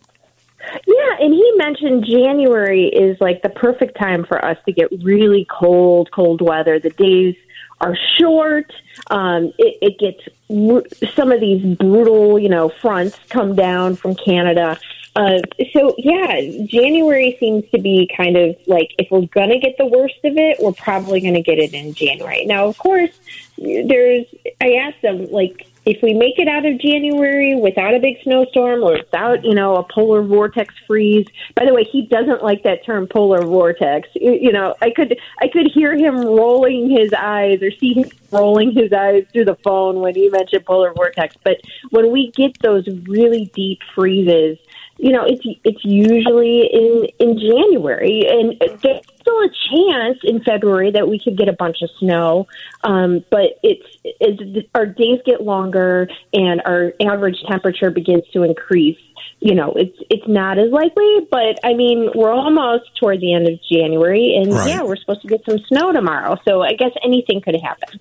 Yeah, 0.87 1.24
and 1.24 1.32
he 1.34 1.52
mentioned 1.56 2.04
January 2.06 2.87
is 2.88 3.16
like 3.20 3.42
the 3.42 3.48
perfect 3.48 3.98
time 3.98 4.24
for 4.26 4.42
us 4.44 4.56
to 4.66 4.72
get 4.72 4.88
really 5.02 5.46
cold, 5.50 6.11
cold 6.14 6.40
weather. 6.42 6.78
The 6.78 6.90
days 6.90 7.34
are 7.81 7.97
short. 8.19 8.73
Um, 9.11 9.53
it, 9.59 9.79
it 9.83 9.99
gets 9.99 11.14
some 11.14 11.33
of 11.33 11.41
these 11.41 11.77
brutal, 11.77 12.38
you 12.38 12.49
know, 12.49 12.69
fronts 12.69 13.19
come 13.29 13.55
down 13.55 13.97
from 13.97 14.14
Canada. 14.14 14.79
Uh, 15.17 15.41
so 15.73 15.95
yeah, 15.99 16.41
January 16.67 17.37
seems 17.41 17.69
to 17.71 17.79
be 17.81 18.09
kind 18.17 18.37
of 18.37 18.57
like 18.67 18.95
if 18.99 19.11
we're 19.11 19.27
gonna 19.27 19.59
get 19.59 19.77
the 19.77 19.87
worst 19.87 20.19
of 20.25 20.37
it, 20.37 20.59
we're 20.61 20.73
probably 20.73 21.21
gonna 21.21 21.43
get 21.43 21.59
it 21.59 21.75
in 21.75 21.93
January. 21.93 22.45
Now, 22.45 22.67
of 22.67 22.79
course, 22.79 23.11
there's. 23.57 24.27
I 24.61 24.75
asked 24.75 25.03
them 25.03 25.27
like 25.31 25.67
if 25.88 26.03
we 26.03 26.12
make 26.12 26.38
it 26.38 26.48
out 26.48 26.66
of 26.66 26.79
January 26.79 27.57
without 27.57 27.94
a 27.94 27.98
big 27.98 28.16
snowstorm 28.22 28.85
or 28.85 28.98
without, 28.98 29.42
you 29.42 29.55
know, 29.55 29.77
a 29.77 29.83
polar 29.83 30.22
vortex 30.22 30.74
freeze. 30.87 31.27
By 31.55 31.64
the 31.64 31.72
way, 31.72 31.83
he 31.83 32.03
doesn't 32.03 32.42
like 32.42 32.62
that 32.64 32.85
term 32.85 33.07
polar 33.07 33.40
vortex. 33.40 34.07
You 34.14 34.53
know, 34.53 34.74
I 34.83 34.90
could 34.90 35.18
I 35.40 35.48
could 35.48 35.66
hear 35.72 35.96
him 35.96 36.16
rolling 36.18 36.90
his 36.90 37.14
eyes 37.14 37.62
or 37.62 37.70
see 37.70 37.94
him 37.94 38.11
rolling 38.31 38.72
his 38.72 38.92
eyes 38.92 39.24
through 39.33 39.46
the 39.46 39.57
phone 39.64 40.01
when 40.01 40.14
he 40.14 40.29
mentioned 40.29 40.66
polar 40.66 40.92
vortex. 40.92 41.37
But 41.42 41.57
when 41.88 42.12
we 42.12 42.33
get 42.33 42.61
those 42.61 42.87
really 43.07 43.46
deep 43.55 43.81
freezes, 43.94 44.59
you 44.98 45.12
know, 45.12 45.24
it's 45.24 45.42
it's 45.64 45.84
usually 45.84 46.68
in 46.72 47.06
in 47.20 47.38
January, 47.38 48.26
and 48.28 48.58
there's 48.82 49.00
still 49.20 49.40
a 49.40 49.48
chance 49.70 50.18
in 50.24 50.42
February 50.42 50.90
that 50.90 51.08
we 51.08 51.20
could 51.20 51.38
get 51.38 51.48
a 51.48 51.52
bunch 51.52 51.82
of 51.82 51.90
snow. 52.00 52.48
Um, 52.82 53.24
but 53.30 53.58
it's, 53.62 53.87
it's 54.04 54.68
our 54.74 54.87
days 54.87 55.20
get 55.24 55.40
longer, 55.40 56.08
and 56.32 56.61
our 56.64 56.92
average 57.00 57.37
temperature 57.48 57.90
begins 57.90 58.24
to 58.32 58.42
increase. 58.42 58.98
You 59.40 59.54
know, 59.54 59.72
it's 59.76 59.96
it's 60.11 60.26
not 60.26 60.58
as 60.58 60.70
likely, 60.72 61.28
but 61.30 61.61
I 61.62 61.74
mean, 61.74 62.11
we're 62.16 62.32
almost 62.32 62.96
toward 62.98 63.20
the 63.20 63.34
end 63.34 63.46
of 63.48 63.54
January, 63.70 64.34
and 64.34 64.52
Right. 64.52 64.68
yeah, 64.68 64.82
we're 64.82 64.96
supposed 64.96 65.22
to 65.22 65.28
get 65.28 65.44
some 65.44 65.58
snow 65.68 65.92
tomorrow. 65.92 66.37
So 66.44 66.62
I 66.62 66.72
guess 66.72 66.90
anything 67.04 67.40
could 67.40 67.54
happen. 67.62 68.00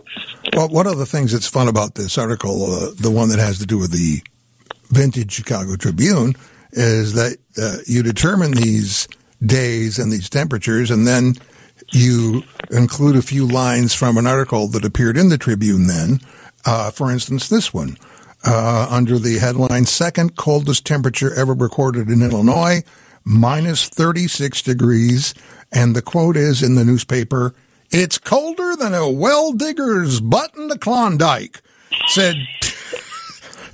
Well, 0.54 0.70
one 0.70 0.88
of 0.88 0.98
the 0.98 1.06
things 1.06 1.32
that's 1.32 1.48
fun 1.48 1.68
about 1.68 1.94
this 1.94 2.18
article, 2.18 2.74
uh, 2.74 2.90
the 3.00 3.12
one 3.12 3.30
that 3.30 3.38
has 3.40 3.60
to 3.60 3.68
do 3.68 3.78
with 3.78 3.92
the 3.92 4.22
vintage 4.90 5.32
Chicago 5.32 5.76
Tribune, 5.76 6.34
is 6.72 7.14
that 7.14 7.38
uh, 7.58 7.78
you 7.86 8.04
determine 8.04 8.52
these 8.52 9.08
days 9.46 10.00
and 10.00 10.12
these 10.12 10.30
temperatures, 10.30 10.92
and 10.92 11.08
then 11.08 11.34
you 11.92 12.44
include 12.72 13.16
a 13.16 13.22
few 13.22 13.48
lines 13.48 13.94
from 13.94 14.18
an 14.18 14.28
article 14.28 14.68
that 14.70 14.86
appeared 14.86 15.18
in 15.18 15.30
the 15.30 15.38
Tribune 15.38 15.88
then. 15.88 16.20
Uh, 16.66 16.92
for 16.92 17.12
instance, 17.12 17.48
this 17.48 17.74
one. 17.74 17.98
Uh, 18.44 18.88
under 18.90 19.18
the 19.18 19.40
headline, 19.40 19.86
second 19.86 20.36
coldest 20.36 20.86
temperature 20.86 21.34
ever 21.34 21.54
recorded 21.54 22.10
in 22.10 22.22
Illinois, 22.22 22.84
minus 23.24 23.90
36 23.90 24.62
degrees. 24.62 25.34
And 25.72 25.96
the 25.96 26.02
quote 26.02 26.38
is 26.38 26.62
in 26.64 26.76
the 26.76 26.86
newspaper, 26.86 27.54
it's 27.90 28.18
colder 28.18 28.76
than 28.76 28.94
a 28.94 29.10
well 29.10 29.54
digger's 29.54 30.20
butt 30.20 30.56
in 30.56 30.68
the 30.68 30.78
Klondike, 30.78 31.62
said, 32.08 32.36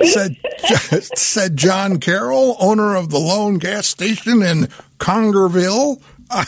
said, 0.06 0.38
said 1.18 1.58
John 1.58 2.00
Carroll, 2.00 2.56
owner 2.60 2.96
of 2.96 3.10
the 3.10 3.20
lone 3.20 3.58
gas 3.58 3.88
station 3.88 4.42
in 4.42 4.68
Congerville. 5.00 6.02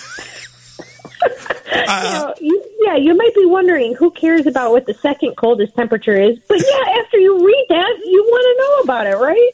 you 1.76 1.86
know, 1.86 2.34
you, 2.40 2.64
yeah, 2.82 2.96
you 2.96 3.16
might 3.16 3.34
be 3.36 3.46
wondering 3.46 3.96
who 3.96 4.12
cares 4.12 4.46
about 4.46 4.72
what 4.72 4.86
the 4.86 4.94
second 4.96 5.36
coldest 5.36 5.76
temperature 5.76 6.20
is, 6.20 6.40
but 6.48 6.58
yeah, 6.58 6.94
after 7.04 7.18
you 7.18 7.46
read 7.46 7.66
that, 7.70 8.00
you 8.06 8.24
want 8.24 8.44
to 8.44 8.62
know 8.62 8.94
about 8.94 9.08
it, 9.08 9.18
right? 9.18 9.52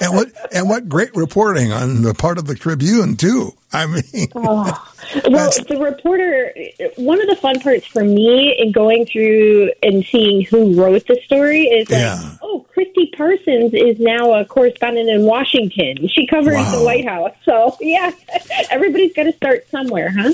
And 0.00 0.14
what, 0.14 0.32
and 0.52 0.68
what 0.68 0.88
great 0.88 1.14
reporting 1.14 1.72
on 1.72 2.02
the 2.02 2.14
part 2.14 2.38
of 2.38 2.46
the 2.46 2.54
Tribune 2.54 3.16
too. 3.16 3.52
I 3.74 3.86
mean, 3.86 4.28
Well, 4.34 5.50
the 5.68 5.78
reporter, 5.80 6.54
one 6.96 7.20
of 7.20 7.28
the 7.28 7.36
fun 7.36 7.60
parts 7.60 7.86
for 7.86 8.04
me 8.04 8.54
in 8.58 8.72
going 8.72 9.04
through 9.06 9.72
and 9.82 10.04
seeing 10.04 10.42
who 10.44 10.80
wrote 10.80 11.06
the 11.06 11.18
story 11.24 11.64
is 11.64 11.90
like, 11.90 11.98
Yeah. 12.00 12.36
oh, 12.42 12.64
Christi 12.72 13.10
Parsons 13.16 13.74
is 13.74 13.98
now 13.98 14.32
a 14.34 14.44
correspondent 14.44 15.08
in 15.08 15.22
Washington. 15.24 16.08
She 16.08 16.26
covers 16.26 16.54
Wow. 16.54 16.78
the 16.78 16.84
White 16.84 17.06
House. 17.06 17.32
So, 17.44 17.76
yeah, 17.80 18.12
everybody's 18.70 19.12
got 19.12 19.24
to 19.24 19.32
start 19.32 19.68
somewhere, 19.70 20.10
huh? 20.16 20.32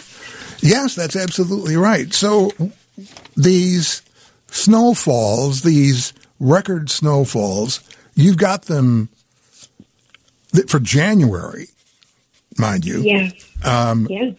Yes, 0.60 0.94
that's 0.94 1.16
absolutely 1.16 1.76
right. 1.76 2.12
So 2.12 2.50
these 3.36 4.02
snowfalls, 4.48 5.62
these 5.62 6.12
record 6.38 6.90
snowfalls, 6.90 7.80
you've 8.14 8.36
got 8.36 8.62
them 8.66 9.08
for 10.68 10.78
January, 10.80 11.68
mind 12.60 12.84
you. 12.84 13.00
Yeah. 13.00 13.30
Um, 13.64 14.06
yeah. 14.10 14.30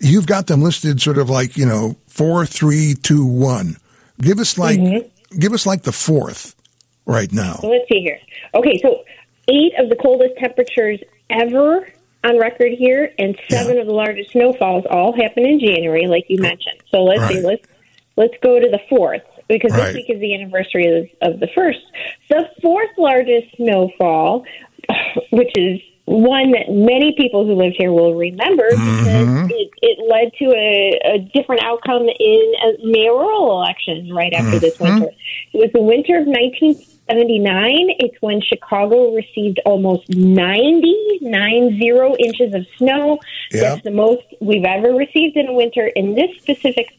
You've 0.00 0.26
got 0.26 0.46
them 0.48 0.62
listed 0.62 1.00
sort 1.00 1.18
of 1.18 1.30
like, 1.30 1.56
you 1.56 1.64
know, 1.66 1.96
four, 2.08 2.44
three, 2.44 2.94
two, 3.00 3.24
one. 3.24 3.76
Give 4.20 4.38
us 4.38 4.58
like, 4.58 4.78
give 5.38 5.52
us 5.52 5.64
like 5.66 5.82
the 5.82 5.92
fourth 5.92 6.54
right 7.06 7.32
now. 7.32 7.54
So 7.60 7.68
let's 7.68 7.88
see 7.88 8.00
here. 8.00 8.18
Okay, 8.54 8.78
so 8.78 9.04
eight 9.48 9.72
of 9.78 9.88
the 9.88 9.96
coldest 9.96 10.36
temperatures 10.38 11.00
ever 11.30 11.88
on 12.24 12.38
record 12.38 12.72
here, 12.72 13.12
and 13.18 13.36
seven 13.48 13.78
of 13.78 13.86
the 13.86 13.92
largest 13.92 14.30
snowfalls 14.32 14.84
all 14.90 15.12
happen 15.14 15.44
in 15.44 15.58
January, 15.58 16.06
like 16.06 16.24
you 16.28 16.38
mentioned. 16.40 16.80
So 16.90 17.02
let's 17.04 17.26
see. 17.32 17.40
Let's 17.40 17.66
let's 18.16 18.34
go 18.42 18.60
to 18.60 18.68
the 18.68 18.80
fourth 18.88 19.22
because 19.48 19.72
Right. 19.72 19.86
this 19.86 19.94
week 19.94 20.10
is 20.10 20.20
the 20.20 20.34
anniversary 20.34 20.86
of, 21.22 21.32
of 21.34 21.40
the 21.40 21.48
first. 21.54 21.80
The 22.28 22.48
fourth 22.60 22.90
largest 22.98 23.56
snowfall, 23.56 24.44
which 25.30 25.50
is 25.56 25.80
one 26.04 26.50
that 26.50 26.66
many 26.68 27.14
people 27.16 27.46
who 27.46 27.54
live 27.54 27.74
here 27.76 27.92
will 27.92 28.14
remember 28.14 28.68
because 28.70 29.06
mm-hmm. 29.06 29.46
it, 29.50 29.70
it 29.82 29.98
led 30.10 30.32
to 30.34 30.46
a, 30.56 31.14
a 31.14 31.18
different 31.32 31.62
outcome 31.62 32.08
in 32.08 32.52
a 32.64 32.86
mayoral 32.86 33.52
election 33.52 34.12
right 34.12 34.32
after 34.32 34.58
this 34.58 34.76
mm-hmm. 34.76 35.00
winter. 35.00 35.16
It 35.52 35.58
was 35.58 35.70
the 35.72 35.80
winter 35.80 36.18
of 36.18 36.26
1979. 36.26 37.96
It's 38.00 38.20
when 38.20 38.40
Chicago 38.40 39.14
received 39.14 39.60
almost 39.64 40.08
90, 40.10 41.20
nine 41.22 41.78
zero 41.80 42.16
inches 42.16 42.52
of 42.52 42.66
snow. 42.78 43.20
Yep. 43.52 43.62
That's 43.62 43.82
the 43.82 43.92
most 43.92 44.22
we've 44.40 44.64
ever 44.64 44.88
received 44.88 45.36
in 45.36 45.46
a 45.46 45.52
winter. 45.52 45.86
In 45.86 46.14
this 46.14 46.30
specific 46.38 46.92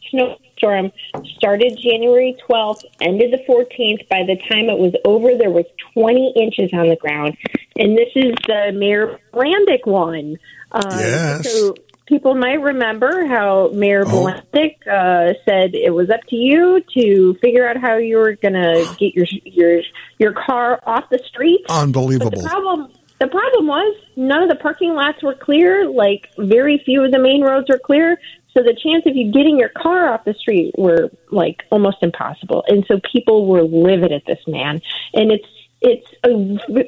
snowstorm 0.64 0.92
started 1.36 1.78
January 1.80 2.36
12th, 2.48 2.84
ended 3.00 3.32
the 3.32 3.38
14th. 3.52 4.08
By 4.08 4.22
the 4.26 4.36
time 4.50 4.68
it 4.68 4.78
was 4.78 4.94
over, 5.04 5.36
there 5.36 5.50
was 5.50 5.64
20 5.94 6.34
inches 6.36 6.70
on 6.72 6.88
the 6.88 6.96
ground. 6.96 7.36
And 7.76 7.96
this 7.96 8.08
is 8.14 8.32
the 8.46 8.72
Mayor 8.74 9.18
Bilandic 9.32 9.86
one. 9.86 10.36
Um, 10.72 10.82
Yes. 10.90 11.50
So 11.52 11.74
people 12.06 12.34
might 12.34 12.60
remember 12.60 13.26
how 13.26 13.70
Mayor 13.72 14.04
Oh. 14.06 14.10
Bilandic 14.10 14.78
uh, 14.86 15.34
said 15.48 15.74
it 15.74 15.92
was 15.94 16.10
up 16.10 16.20
to 16.28 16.36
you 16.36 16.82
to 16.96 17.34
figure 17.40 17.68
out 17.68 17.76
how 17.76 17.96
you 17.96 18.18
were 18.18 18.34
going 18.36 18.54
to 18.54 18.86
get 18.98 19.14
your 19.14 19.26
your 19.44 19.80
your 20.18 20.32
car 20.32 20.80
off 20.86 21.04
the 21.10 21.20
streets. 21.28 21.64
But 21.68 21.82
Unbelievable. 21.82 22.30
the 22.42 22.48
problem 22.48 22.92
the 23.20 23.28
problem 23.28 23.66
was 23.68 23.96
none 24.16 24.42
of 24.42 24.48
the 24.48 24.56
parking 24.56 24.94
lots 24.94 25.22
were 25.22 25.34
clear. 25.34 25.88
Like 25.88 26.28
very 26.38 26.82
few 26.84 27.04
of 27.04 27.12
the 27.12 27.18
main 27.20 27.42
roads 27.42 27.68
were 27.68 27.78
clear. 27.78 28.18
So 28.54 28.62
the 28.62 28.74
chance 28.74 29.04
of 29.06 29.16
you 29.16 29.32
getting 29.32 29.58
your 29.58 29.68
car 29.68 30.12
off 30.12 30.24
the 30.24 30.34
street 30.34 30.74
were 30.78 31.10
like 31.30 31.64
almost 31.70 31.98
impossible. 32.02 32.64
And 32.68 32.84
so 32.86 33.00
people 33.12 33.46
were 33.46 33.62
livid 33.62 34.12
at 34.12 34.24
this 34.26 34.38
man. 34.46 34.80
And 35.12 35.32
it's 35.32 35.46
it's 35.80 36.10
a, 36.24 36.30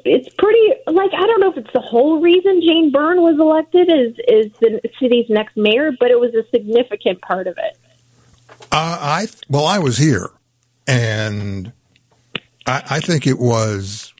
it's 0.06 0.34
pretty 0.36 0.74
like 0.86 1.12
I 1.12 1.26
don't 1.26 1.40
know 1.40 1.50
if 1.50 1.58
it's 1.58 1.72
the 1.74 1.80
whole 1.80 2.20
reason 2.20 2.62
Jane 2.62 2.90
Byrne 2.90 3.20
was 3.20 3.38
elected 3.38 3.90
as 3.90 4.14
is 4.26 4.52
the 4.60 4.80
city's 4.98 5.28
next 5.28 5.56
mayor, 5.56 5.92
but 6.00 6.10
it 6.10 6.18
was 6.18 6.34
a 6.34 6.48
significant 6.50 7.20
part 7.20 7.46
of 7.46 7.58
it. 7.58 7.76
Uh, 8.72 8.98
I 9.00 9.26
well, 9.50 9.66
I 9.66 9.78
was 9.78 9.98
here, 9.98 10.30
and 10.86 11.72
I, 12.66 12.82
I 12.90 13.00
think 13.00 13.26
it 13.26 13.38
was 13.38 14.14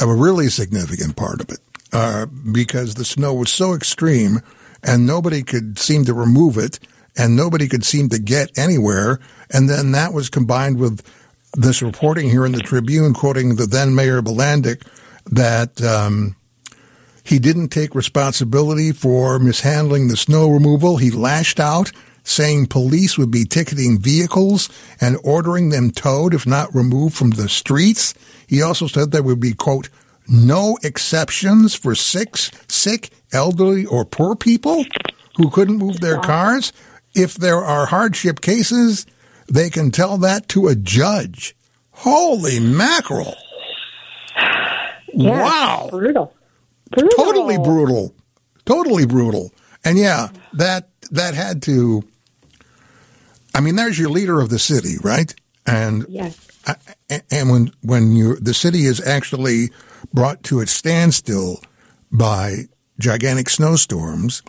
a 0.00 0.06
really 0.06 0.48
significant 0.48 1.16
part 1.16 1.42
of 1.42 1.50
it 1.50 1.60
uh, 1.92 2.26
because 2.26 2.94
the 2.94 3.04
snow 3.04 3.34
was 3.34 3.50
so 3.50 3.74
extreme, 3.74 4.40
and 4.84 5.06
nobody 5.06 5.42
could 5.42 5.78
seem 5.78 6.04
to 6.04 6.14
remove 6.14 6.58
it, 6.58 6.78
and 7.16 7.36
nobody 7.36 7.68
could 7.68 7.84
seem 7.84 8.08
to 8.10 8.18
get 8.18 8.56
anywhere, 8.58 9.20
and 9.50 9.68
then 9.68 9.92
that 9.92 10.12
was 10.12 10.28
combined 10.28 10.78
with 10.78 11.02
this 11.54 11.82
reporting 11.82 12.30
here 12.30 12.44
in 12.44 12.52
the 12.52 12.60
Tribune, 12.60 13.14
quoting 13.14 13.56
the 13.56 13.66
then 13.66 13.94
Mayor 13.94 14.22
Bilandic, 14.22 14.82
that. 15.26 15.82
Um, 15.82 16.36
he 17.26 17.38
didn't 17.38 17.68
take 17.68 17.94
responsibility 17.94 18.92
for 18.92 19.38
mishandling 19.38 20.08
the 20.08 20.16
snow 20.16 20.50
removal. 20.50 20.98
He 20.98 21.10
lashed 21.10 21.58
out, 21.58 21.90
saying 22.22 22.66
police 22.66 23.16
would 23.16 23.30
be 23.30 23.44
ticketing 23.46 23.98
vehicles 23.98 24.68
and 25.00 25.16
ordering 25.24 25.70
them 25.70 25.90
towed 25.90 26.34
if 26.34 26.46
not 26.46 26.74
removed 26.74 27.16
from 27.16 27.30
the 27.30 27.48
streets. 27.48 28.14
He 28.46 28.60
also 28.60 28.86
said 28.86 29.10
there 29.10 29.22
would 29.22 29.40
be, 29.40 29.54
quote, 29.54 29.88
no 30.28 30.78
exceptions 30.82 31.74
for 31.74 31.94
sick, 31.94 32.36
sick, 32.36 33.10
elderly, 33.34 33.84
or 33.84 34.04
poor 34.04 34.34
people 34.36 34.84
who 35.36 35.50
couldn't 35.50 35.76
move 35.78 36.00
their 36.00 36.18
cars. 36.20 36.72
If 37.14 37.34
there 37.34 37.58
are 37.64 37.86
hardship 37.86 38.40
cases, 38.40 39.04
they 39.48 39.68
can 39.70 39.90
tell 39.90 40.16
that 40.18 40.48
to 40.50 40.68
a 40.68 40.74
judge. 40.74 41.54
Holy 41.90 42.58
mackerel. 42.60 43.34
Yeah, 45.12 45.42
Wow 45.42 45.88
brutal. 45.90 46.34
brutal. 46.90 47.24
totally 47.24 47.56
brutal, 47.58 48.14
totally 48.64 49.06
brutal. 49.06 49.52
And 49.84 49.96
yeah, 49.98 50.28
that 50.54 50.88
that 51.12 51.34
had 51.34 51.62
to. 51.62 52.02
I 53.54 53.60
mean, 53.60 53.76
there's 53.76 53.98
your 53.98 54.10
leader 54.10 54.40
of 54.40 54.48
the 54.48 54.58
city, 54.58 54.96
right? 55.02 55.32
And 55.66 56.04
Yes. 56.08 56.36
I- 56.66 57.20
and 57.30 57.50
when 57.50 57.70
when 57.82 58.16
you 58.16 58.36
the 58.36 58.54
city 58.54 58.86
is 58.86 59.00
actually 59.06 59.70
brought 60.12 60.42
to 60.44 60.60
a 60.60 60.66
standstill 60.66 61.60
by 62.10 62.64
gigantic 62.98 63.50
snowstorms, 63.50 64.42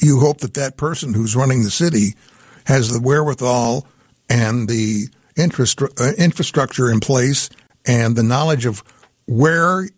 you 0.00 0.20
hope 0.20 0.38
that 0.38 0.54
that 0.54 0.76
person 0.76 1.14
who's 1.14 1.36
running 1.36 1.62
the 1.62 1.70
city 1.70 2.14
has 2.66 2.90
the 2.90 3.00
wherewithal 3.00 3.86
and 4.28 4.68
the 4.68 5.08
uh, 5.38 6.12
infrastructure 6.18 6.90
in 6.90 7.00
place 7.00 7.48
and 7.86 8.16
the 8.16 8.22
knowledge 8.22 8.66
of 8.66 8.82
where 9.26 9.88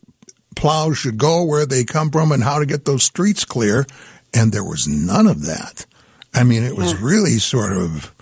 plows 0.57 0.99
should 0.99 1.19
go, 1.19 1.45
where 1.45 1.67
they 1.67 1.85
come 1.85 2.11
from, 2.11 2.33
and 2.33 2.43
how 2.43 2.59
to 2.59 2.67
get 2.67 2.85
those 2.85 3.05
streets 3.05 3.45
clear. 3.45 3.87
And 4.33 4.53
there 4.53 4.65
was 4.65 4.87
none 4.87 5.27
of 5.27 5.47
that. 5.47 5.87
I 6.33 6.45
mean, 6.45 6.63
it 6.63 6.77
was 6.77 6.95
really 6.97 7.39
sort 7.39 7.73
of 7.73 8.15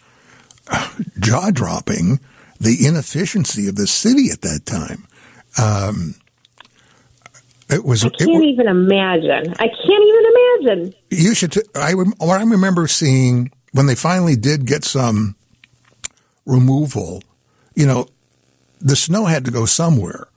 jaw 1.19 1.51
dropping 1.51 2.21
the 2.61 2.87
inefficiency 2.87 3.69
of 3.69 3.77
the 3.77 3.87
city 3.87 4.31
at 4.31 4.41
that 4.43 4.65
time. 4.65 5.07
Um, 5.61 6.15
it 7.71 7.85
was. 7.85 8.05
I 8.05 8.09
can't 8.09 8.43
it, 8.43 8.49
even 8.49 8.67
imagine. 8.69 9.55
I 9.59 9.69
can't 9.69 10.05
even 10.05 10.25
imagine. 10.67 10.95
You 11.11 11.35
should. 11.35 11.53
T- 11.53 11.63
I 11.75 11.93
what 11.93 12.41
I 12.41 12.43
remember 12.43 12.87
seeing 12.87 13.51
when 13.73 13.87
they 13.87 13.95
finally 13.95 14.37
did 14.37 14.67
get 14.67 14.85
some 14.85 15.37
removal. 16.47 17.23
You 17.75 17.87
know, 17.87 18.09
the 18.81 18.97
snow 18.97 19.27
had 19.27 19.45
to 19.45 19.51
go 19.51 19.67
somewhere, 19.67 20.29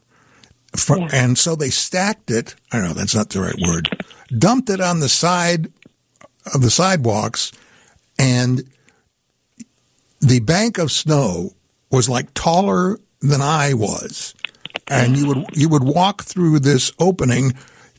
For, 0.75 0.97
yeah. 0.99 1.09
and 1.11 1.37
so 1.37 1.55
they 1.55 1.69
stacked 1.69 2.29
it. 2.29 2.55
I 2.71 2.77
don't 2.77 2.89
know. 2.89 2.93
That's 2.93 3.15
not 3.15 3.29
the 3.29 3.41
right 3.41 3.59
word. 3.67 3.89
Dumped 4.37 4.69
it 4.69 4.81
on 4.81 4.99
the 4.99 5.09
side 5.09 5.71
of 6.53 6.61
the 6.61 6.69
sidewalks, 6.69 7.51
and 8.19 8.63
the 10.19 10.41
bank 10.41 10.77
of 10.77 10.91
snow 10.91 11.55
was 11.89 12.09
like 12.09 12.33
taller 12.33 12.99
than 13.21 13.41
I 13.41 13.73
was 13.73 14.33
and 14.87 15.17
you 15.17 15.27
would 15.27 15.45
you 15.53 15.69
would 15.69 15.83
walk 15.83 16.23
through 16.23 16.59
this 16.59 16.91
opening 16.99 17.53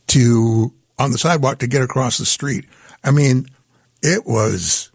to 0.07 0.73
on 0.99 1.11
the 1.11 1.17
sidewalk 1.17 1.59
to 1.59 1.67
get 1.67 1.81
across 1.81 2.17
the 2.17 2.25
street. 2.25 2.65
I 3.03 3.11
mean, 3.11 3.47
it 4.01 4.25
was 4.25 4.91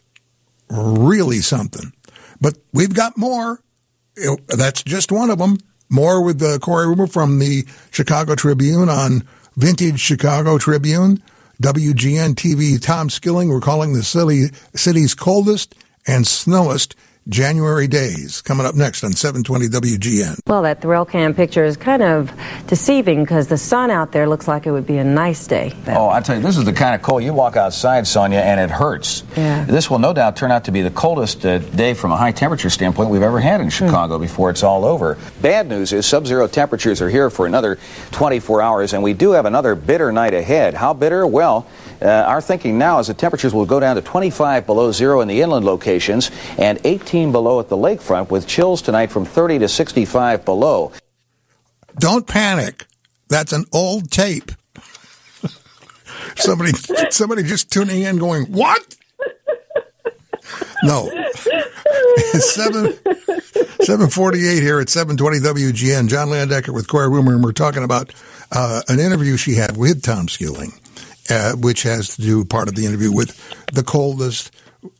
really 0.70 1.40
something. 1.40 1.92
But 2.40 2.54
we've 2.72 2.94
got 2.94 3.16
more. 3.16 3.60
It, 4.16 4.40
that's 4.48 4.82
just 4.82 5.12
one 5.12 5.30
of 5.30 5.38
them. 5.38 5.58
More 5.90 6.22
with 6.22 6.38
the 6.38 6.58
Corey 6.60 6.86
Rumore 6.86 7.10
from 7.10 7.38
the 7.38 7.66
Chicago 7.90 8.34
Tribune 8.34 8.88
on 8.88 9.26
Vintage 9.56 10.00
Chicago 10.00 10.58
Tribune. 10.58 11.22
WGN 11.62 12.34
TV 12.34 12.80
Tom 12.80 13.10
Skilling. 13.10 13.48
We're 13.48 13.60
calling 13.60 13.92
the 13.92 14.04
city, 14.04 14.46
city's 14.76 15.14
coldest 15.14 15.74
and 16.06 16.26
snowiest 16.26 16.94
January 17.28 17.86
days 17.86 18.40
coming 18.40 18.64
up 18.64 18.74
next 18.74 19.04
on 19.04 19.12
720 19.12 19.66
WGN. 19.68 20.40
Well, 20.46 20.62
that 20.62 20.80
thrill 20.80 21.04
cam 21.04 21.34
picture 21.34 21.62
is 21.62 21.76
kind 21.76 22.02
of 22.02 22.32
deceiving 22.66 23.22
because 23.22 23.48
the 23.48 23.58
sun 23.58 23.90
out 23.90 24.12
there 24.12 24.26
looks 24.26 24.48
like 24.48 24.66
it 24.66 24.70
would 24.70 24.86
be 24.86 24.96
a 24.96 25.04
nice 25.04 25.46
day. 25.46 25.74
Oh, 25.88 26.08
I 26.08 26.20
tell 26.20 26.36
you, 26.36 26.42
this 26.42 26.56
is 26.56 26.64
the 26.64 26.72
kind 26.72 26.94
of 26.94 27.02
cold 27.02 27.22
you 27.22 27.34
walk 27.34 27.56
outside, 27.56 28.06
Sonia, 28.06 28.38
and 28.38 28.58
it 28.58 28.70
hurts. 28.70 29.24
Yeah. 29.36 29.64
This 29.64 29.90
will 29.90 29.98
no 29.98 30.14
doubt 30.14 30.36
turn 30.36 30.50
out 30.50 30.64
to 30.64 30.72
be 30.72 30.80
the 30.80 30.90
coldest 30.90 31.44
uh, 31.44 31.58
day 31.58 31.92
from 31.92 32.12
a 32.12 32.16
high 32.16 32.32
temperature 32.32 32.70
standpoint 32.70 33.10
we've 33.10 33.22
ever 33.22 33.40
had 33.40 33.60
in 33.60 33.68
Chicago 33.68 34.16
mm. 34.16 34.22
before 34.22 34.48
it's 34.48 34.62
all 34.62 34.86
over. 34.86 35.18
Bad 35.42 35.68
news 35.68 35.92
is 35.92 36.06
sub-zero 36.06 36.46
temperatures 36.46 37.02
are 37.02 37.10
here 37.10 37.28
for 37.28 37.46
another 37.46 37.78
24 38.12 38.62
hours, 38.62 38.94
and 38.94 39.02
we 39.02 39.12
do 39.12 39.32
have 39.32 39.44
another 39.44 39.74
bitter 39.74 40.10
night 40.12 40.32
ahead. 40.32 40.72
How 40.72 40.94
bitter? 40.94 41.26
Well, 41.26 41.66
uh, 42.00 42.06
our 42.06 42.40
thinking 42.40 42.78
now 42.78 42.98
is 42.98 43.08
that 43.08 43.18
temperatures 43.18 43.52
will 43.52 43.66
go 43.66 43.80
down 43.80 43.96
to 43.96 44.02
25 44.02 44.66
below 44.66 44.92
zero 44.92 45.20
in 45.20 45.28
the 45.28 45.40
inland 45.40 45.64
locations 45.64 46.30
and 46.58 46.78
18 46.84 47.32
below 47.32 47.60
at 47.60 47.68
the 47.68 47.76
lakefront, 47.76 48.30
with 48.30 48.46
chills 48.46 48.82
tonight 48.82 49.10
from 49.10 49.24
30 49.24 49.60
to 49.60 49.68
65 49.68 50.44
below. 50.44 50.92
Don't 51.98 52.26
panic. 52.26 52.86
That's 53.28 53.52
an 53.52 53.64
old 53.72 54.10
tape. 54.10 54.52
somebody, 56.36 56.72
somebody 57.10 57.42
just 57.42 57.70
tuning 57.70 58.02
in, 58.02 58.18
going, 58.18 58.46
"What?" 58.46 58.96
No, 60.84 61.10
seven 62.40 64.08
forty 64.10 64.46
eight 64.48 64.62
here 64.62 64.80
at 64.80 64.88
seven 64.88 65.16
twenty 65.16 65.38
WGN. 65.38 66.08
John 66.08 66.28
Landecker 66.28 66.72
with 66.72 66.86
Corey 66.86 67.08
Rumore, 67.08 67.34
and 67.34 67.44
we're 67.44 67.52
talking 67.52 67.82
about 67.82 68.14
uh, 68.52 68.82
an 68.88 69.00
interview 69.00 69.36
she 69.36 69.54
had 69.54 69.76
with 69.76 70.02
Tom 70.02 70.28
Skilling 70.28 70.72
uh, 71.30 71.52
which 71.52 71.82
has 71.82 72.16
to 72.16 72.22
do 72.22 72.44
part 72.44 72.68
of 72.68 72.74
the 72.74 72.86
interview 72.86 73.12
with 73.12 73.36
the 73.72 73.82
coldest 73.82 74.50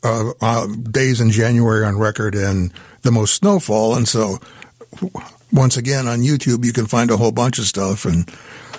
uh, 0.03 0.33
uh, 0.41 0.67
days 0.67 1.21
in 1.21 1.31
January 1.31 1.85
on 1.85 1.99
record 1.99 2.35
and 2.35 2.73
the 3.03 3.13
most 3.13 3.35
snowfall. 3.35 3.95
And 3.95 4.09
so, 4.09 4.39
once 5.53 5.77
again, 5.77 6.09
on 6.09 6.21
YouTube, 6.21 6.65
you 6.65 6.73
can 6.73 6.87
find 6.87 7.11
a 7.11 7.17
whole 7.17 7.33
bunch 7.33 7.59
of 7.59 7.65
stuff. 7.65 8.05
And 8.05 8.31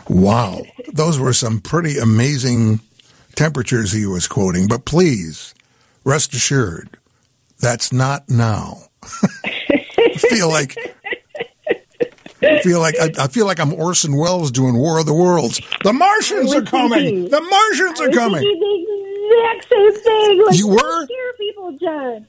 wow, 0.08 0.62
those 0.94 1.20
were 1.20 1.34
some 1.34 1.60
pretty 1.60 1.98
amazing 1.98 2.82
temperatures 3.36 3.92
he 3.92 4.06
was 4.06 4.28
quoting. 4.28 4.68
But 4.68 4.86
please, 4.86 5.54
rest 6.04 6.34
assured, 6.34 6.90
that's 7.60 7.94
not 7.94 8.30
now. 8.30 8.78
feel 10.18 10.50
like 10.50 10.78
I 12.41 12.62
feel 12.62 12.80
like 12.80 12.95
I, 12.99 13.12
I, 13.19 13.28
feel 13.28 13.45
like 13.45 13.60
I'm 13.60 13.73
Orson 13.73 14.17
Welles 14.17 14.52
doing 14.52 14.78
War 14.78 14.99
of 14.99 15.06
the 15.06 15.13
Worlds. 15.13 15.62
The 15.84 15.93
Martians 15.93 16.54
are 16.54 16.62
coming. 16.62 17.30
The 17.30 17.41
Martians 17.41 17.99
are 18.02 18.10
coming. 18.10 18.41
The 18.41 18.89
exact 19.30 19.69
same 19.69 19.93
thing. 19.93 20.45
Like, 20.45 20.58
you 20.58 20.67
were 20.69 21.06
scare 21.06 21.34
people, 21.38 21.78
John. 21.78 22.25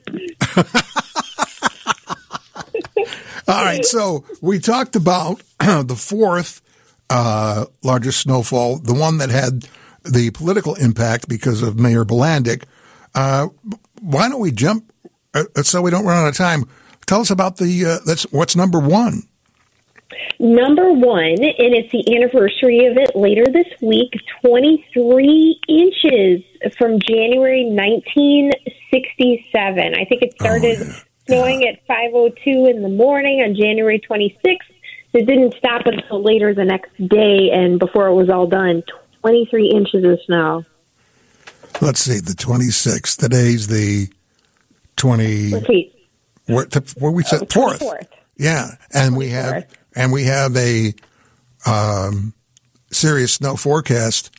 All 3.47 3.63
right, 3.63 3.83
so 3.85 4.23
we 4.41 4.59
talked 4.59 4.95
about 4.95 5.41
the 5.59 5.95
fourth 5.97 6.61
uh, 7.09 7.65
largest 7.83 8.21
snowfall, 8.21 8.77
the 8.77 8.93
one 8.93 9.17
that 9.17 9.29
had 9.29 9.67
the 10.03 10.31
political 10.31 10.75
impact 10.75 11.27
because 11.27 11.61
of 11.61 11.79
Mayor 11.79 12.05
Bilandic. 12.05 12.65
Uh, 13.13 13.47
why 14.01 14.29
don't 14.29 14.41
we 14.41 14.51
jump 14.51 14.91
uh, 15.33 15.43
so 15.63 15.81
we 15.81 15.91
don't 15.91 16.05
run 16.05 16.23
out 16.23 16.29
of 16.29 16.35
time? 16.35 16.65
Tell 17.05 17.21
us 17.21 17.29
about 17.29 17.57
the 17.57 17.85
uh, 17.85 17.97
that's 18.05 18.23
what's 18.31 18.55
number 18.55 18.79
one. 18.79 19.23
Number 20.39 20.91
one, 20.91 21.33
and 21.33 21.75
it's 21.75 21.91
the 21.91 22.15
anniversary 22.15 22.87
of 22.87 22.97
it 22.97 23.15
later 23.15 23.45
this 23.45 23.67
week 23.81 24.13
23 24.43 25.59
inches 25.67 26.41
from 26.77 26.99
January 26.99 27.65
1967. 27.65 29.95
I 29.95 30.05
think 30.05 30.21
it 30.21 30.33
started 30.33 30.77
oh, 30.81 31.01
snowing 31.27 31.67
at 31.67 31.85
5.02 31.87 32.69
in 32.69 32.81
the 32.81 32.89
morning 32.89 33.41
on 33.41 33.55
January 33.55 33.99
26th. 33.99 34.57
It 35.13 35.25
didn't 35.25 35.55
stop 35.57 35.85
until 35.85 36.23
later 36.23 36.53
the 36.53 36.65
next 36.65 36.91
day, 37.07 37.49
and 37.51 37.79
before 37.79 38.07
it 38.07 38.13
was 38.13 38.29
all 38.29 38.47
done, 38.47 38.83
23 39.21 39.69
inches 39.69 40.03
of 40.03 40.19
snow. 40.25 40.63
Let's 41.81 41.99
see, 41.99 42.19
the 42.19 42.33
26th. 42.33 43.17
Today's 43.17 43.67
the 43.67 44.09
20. 44.95 45.49
Let's 45.49 45.67
see. 45.67 45.93
What, 46.47 46.73
what 46.97 47.13
we 47.13 47.23
said? 47.23 47.43
Oh, 47.43 47.45
fourth. 47.45 47.83
Yeah, 48.37 48.71
and 48.93 49.15
24th. 49.15 49.17
we 49.17 49.29
have 49.29 49.65
and 49.95 50.11
we 50.11 50.23
have 50.23 50.55
a 50.55 50.93
um, 51.65 52.33
serious 52.91 53.33
snow 53.35 53.55
forecast 53.55 54.31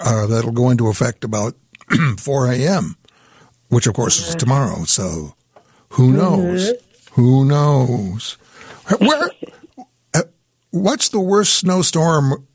uh, 0.00 0.26
that'll 0.26 0.52
go 0.52 0.70
into 0.70 0.88
effect 0.88 1.24
about 1.24 1.54
4 2.18 2.52
a.m., 2.52 2.96
which 3.68 3.86
of 3.86 3.94
course 3.94 4.28
is 4.28 4.34
tomorrow. 4.34 4.84
So 4.84 5.34
who 5.90 6.12
knows? 6.12 6.72
Who 7.12 7.44
knows? 7.44 8.34
Where? 8.98 9.30
Uh, 10.14 10.22
what's 10.70 11.08
the 11.08 11.20
worst 11.20 11.54
snowstorm 11.54 12.46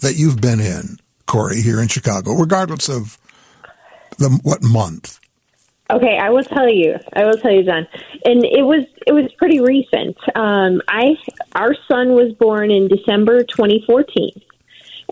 that 0.00 0.16
you've 0.16 0.40
been 0.40 0.60
in, 0.60 0.98
Corey, 1.26 1.60
here 1.60 1.80
in 1.80 1.88
Chicago, 1.88 2.32
regardless 2.32 2.88
of 2.88 3.18
the 4.18 4.30
what 4.42 4.62
month? 4.62 5.20
Okay, 5.88 6.18
I 6.18 6.30
will 6.30 6.42
tell 6.42 6.68
you. 6.68 6.96
I 7.12 7.24
will 7.24 7.36
tell 7.36 7.52
you, 7.52 7.62
John. 7.62 7.86
And 8.24 8.44
it 8.44 8.62
was 8.64 8.84
it 9.06 9.12
was 9.12 9.30
pretty 9.34 9.60
recent. 9.60 10.16
Um, 10.34 10.82
I 10.88 11.16
our 11.54 11.74
son 11.86 12.14
was 12.14 12.32
born 12.32 12.72
in 12.72 12.88
December 12.88 13.44
2014, 13.44 14.42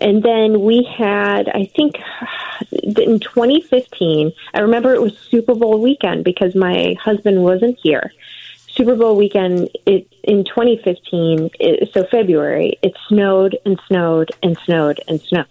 and 0.00 0.22
then 0.22 0.62
we 0.62 0.82
had 0.82 1.48
I 1.48 1.66
think 1.66 1.94
in 2.72 3.20
2015. 3.20 4.32
I 4.52 4.60
remember 4.60 4.94
it 4.94 5.00
was 5.00 5.16
Super 5.16 5.54
Bowl 5.54 5.80
weekend 5.80 6.24
because 6.24 6.56
my 6.56 6.96
husband 7.00 7.42
wasn't 7.42 7.78
here. 7.80 8.12
Super 8.74 8.96
Bowl 8.96 9.14
weekend 9.14 9.68
it, 9.86 10.12
in 10.24 10.44
2015, 10.44 11.50
it, 11.60 11.92
so 11.94 12.04
February, 12.10 12.76
it 12.82 12.92
snowed 13.06 13.56
and 13.64 13.78
snowed 13.86 14.32
and 14.42 14.58
snowed 14.64 15.00
and 15.06 15.20
snowed. 15.20 15.46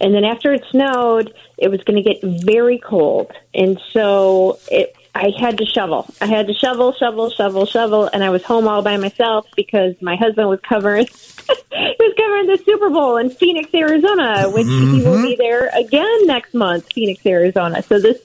And 0.00 0.14
then 0.14 0.24
after 0.24 0.52
it 0.52 0.64
snowed, 0.70 1.34
it 1.58 1.68
was 1.68 1.82
going 1.84 2.02
to 2.02 2.08
get 2.08 2.22
very 2.22 2.78
cold. 2.78 3.32
And 3.54 3.80
so 3.92 4.58
it, 4.70 4.94
I 5.14 5.30
had 5.38 5.58
to 5.58 5.66
shovel. 5.66 6.06
I 6.20 6.26
had 6.26 6.46
to 6.46 6.54
shovel, 6.54 6.92
shovel, 6.94 7.30
shovel, 7.30 7.66
shovel, 7.66 8.08
and 8.12 8.24
I 8.24 8.30
was 8.30 8.42
home 8.44 8.66
all 8.66 8.82
by 8.82 8.96
myself 8.96 9.46
because 9.56 9.94
my 10.00 10.16
husband 10.16 10.48
was 10.48 10.60
covering 10.60 11.06
he 11.06 11.96
was 11.98 12.14
covering 12.16 12.46
the 12.46 12.62
Super 12.64 12.88
Bowl 12.90 13.16
in 13.16 13.30
Phoenix, 13.30 13.74
Arizona, 13.74 14.48
which 14.50 14.66
mm-hmm. 14.66 14.94
he 14.94 15.04
will 15.04 15.22
be 15.22 15.36
there 15.36 15.70
again 15.74 16.26
next 16.26 16.54
month, 16.54 16.90
Phoenix, 16.92 17.24
Arizona. 17.26 17.82
So 17.82 18.00
this 18.00 18.20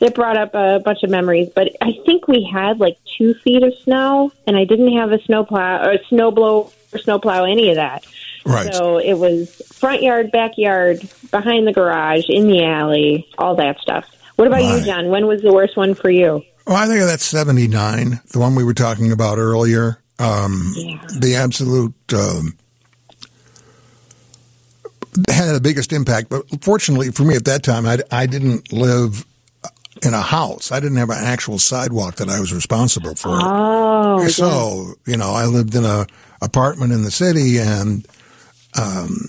it 0.00 0.14
brought 0.14 0.38
up 0.38 0.54
a 0.54 0.80
bunch 0.82 1.02
of 1.02 1.10
memories. 1.10 1.50
But 1.54 1.76
I 1.80 1.92
think 2.06 2.26
we 2.26 2.48
had 2.50 2.80
like 2.80 2.98
two 3.18 3.34
feet 3.34 3.62
of 3.62 3.74
snow, 3.84 4.32
and 4.46 4.56
I 4.56 4.64
didn't 4.64 4.96
have 4.96 5.12
a 5.12 5.22
snowplow 5.22 5.84
or 5.84 5.92
a 5.92 5.98
snowblower 6.04 6.72
or 6.92 6.98
snowplow, 6.98 7.44
any 7.44 7.70
of 7.70 7.76
that. 7.76 8.04
Right. 8.44 8.72
So 8.74 8.98
it 8.98 9.14
was 9.14 9.50
front 9.72 10.02
yard, 10.02 10.30
backyard, 10.32 11.00
behind 11.30 11.66
the 11.66 11.72
garage, 11.72 12.24
in 12.28 12.46
the 12.48 12.64
alley, 12.64 13.28
all 13.38 13.54
that 13.56 13.78
stuff. 13.80 14.06
What 14.36 14.46
about 14.48 14.60
Right. 14.62 14.78
you, 14.80 14.84
John? 14.86 15.08
When 15.08 15.26
was 15.26 15.42
the 15.42 15.52
worst 15.52 15.76
one 15.76 15.94
for 15.94 16.10
you? 16.10 16.42
Well, 16.66 16.76
I 16.76 16.86
think 16.86 17.00
that's 17.00 17.24
79, 17.24 18.20
the 18.32 18.38
one 18.38 18.54
we 18.54 18.64
were 18.64 18.74
talking 18.74 19.12
about 19.12 19.38
earlier. 19.38 19.98
Um, 20.18 20.72
Yeah. 20.76 20.98
The 21.18 21.36
absolute 21.36 21.94
um, 22.14 22.56
had 25.28 25.52
the 25.54 25.60
biggest 25.60 25.92
impact. 25.92 26.28
But 26.30 26.44
fortunately 26.62 27.10
for 27.10 27.24
me 27.24 27.34
at 27.34 27.44
that 27.46 27.62
time, 27.62 27.86
I, 27.86 27.98
I 28.10 28.26
didn't 28.26 28.72
live 28.72 29.24
in 30.02 30.14
a 30.14 30.20
house. 30.22 30.72
I 30.72 30.80
didn't 30.80 30.96
have 30.98 31.10
an 31.10 31.18
actual 31.22 31.58
sidewalk 31.58 32.16
that 32.16 32.28
I 32.28 32.40
was 32.40 32.52
responsible 32.54 33.14
for. 33.14 33.30
Oh, 33.42 34.26
so, 34.28 34.94
you 35.06 35.16
know, 35.16 35.32
I 35.32 35.46
lived 35.46 35.74
in 35.74 35.84
a 35.84 36.06
apartment 36.40 36.92
in 36.92 37.02
the 37.02 37.10
city 37.10 37.58
and, 37.58 38.06
um, 38.78 39.28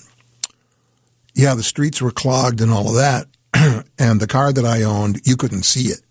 yeah, 1.33 1.55
the 1.55 1.63
streets 1.63 2.01
were 2.01 2.11
clogged 2.11 2.61
and 2.61 2.71
all 2.71 2.89
of 2.89 2.95
that. 2.95 3.27
and 3.99 4.19
the 4.19 4.27
car 4.27 4.51
that 4.53 4.65
I 4.65 4.83
owned, 4.83 5.21
you 5.25 5.35
couldn't 5.35 5.63
see 5.63 5.89
it. 5.89 6.01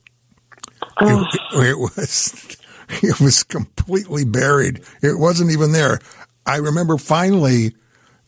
It, 1.01 1.40
it 1.53 1.79
was 1.79 2.57
it 3.03 3.21
was 3.21 3.43
completely 3.43 4.25
buried. 4.25 4.83
It 5.03 5.19
wasn't 5.19 5.53
even 5.53 5.73
there. 5.73 6.01
I 6.47 6.57
remember 6.57 6.99
finally, 6.99 7.75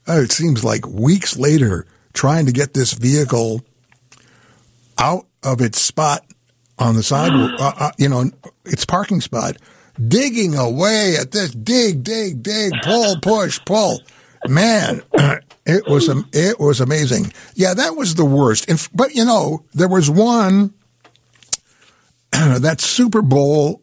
uh, 0.08 0.20
it 0.20 0.32
seems 0.32 0.64
like 0.64 0.86
weeks 0.86 1.36
later, 1.36 1.86
trying 2.12 2.46
to 2.46 2.52
get 2.52 2.74
this 2.74 2.92
vehicle 2.92 3.62
out 4.98 5.26
of 5.42 5.60
its 5.60 5.80
spot 5.80 6.24
on 6.78 6.94
the 6.94 7.02
sidewalk, 7.02 7.52
uh, 7.60 7.72
uh, 7.78 7.90
you 7.98 8.08
know, 8.08 8.30
its 8.64 8.84
parking 8.84 9.20
spot, 9.20 9.56
digging 10.08 10.54
away 10.54 11.16
at 11.20 11.32
this, 11.32 11.50
dig, 11.50 12.02
dig, 12.04 12.42
dig, 12.42 12.72
pull, 12.82 13.16
push, 13.20 13.60
pull. 13.64 14.00
Man, 14.48 15.02
it 15.66 15.86
was 15.86 16.08
it 16.32 16.58
was 16.58 16.80
amazing. 16.80 17.32
Yeah, 17.54 17.74
that 17.74 17.96
was 17.96 18.14
the 18.14 18.24
worst. 18.24 18.68
But 18.94 19.14
you 19.14 19.24
know, 19.24 19.64
there 19.74 19.88
was 19.88 20.10
one 20.10 20.74
that 22.32 22.80
Super 22.80 23.22
Bowl. 23.22 23.80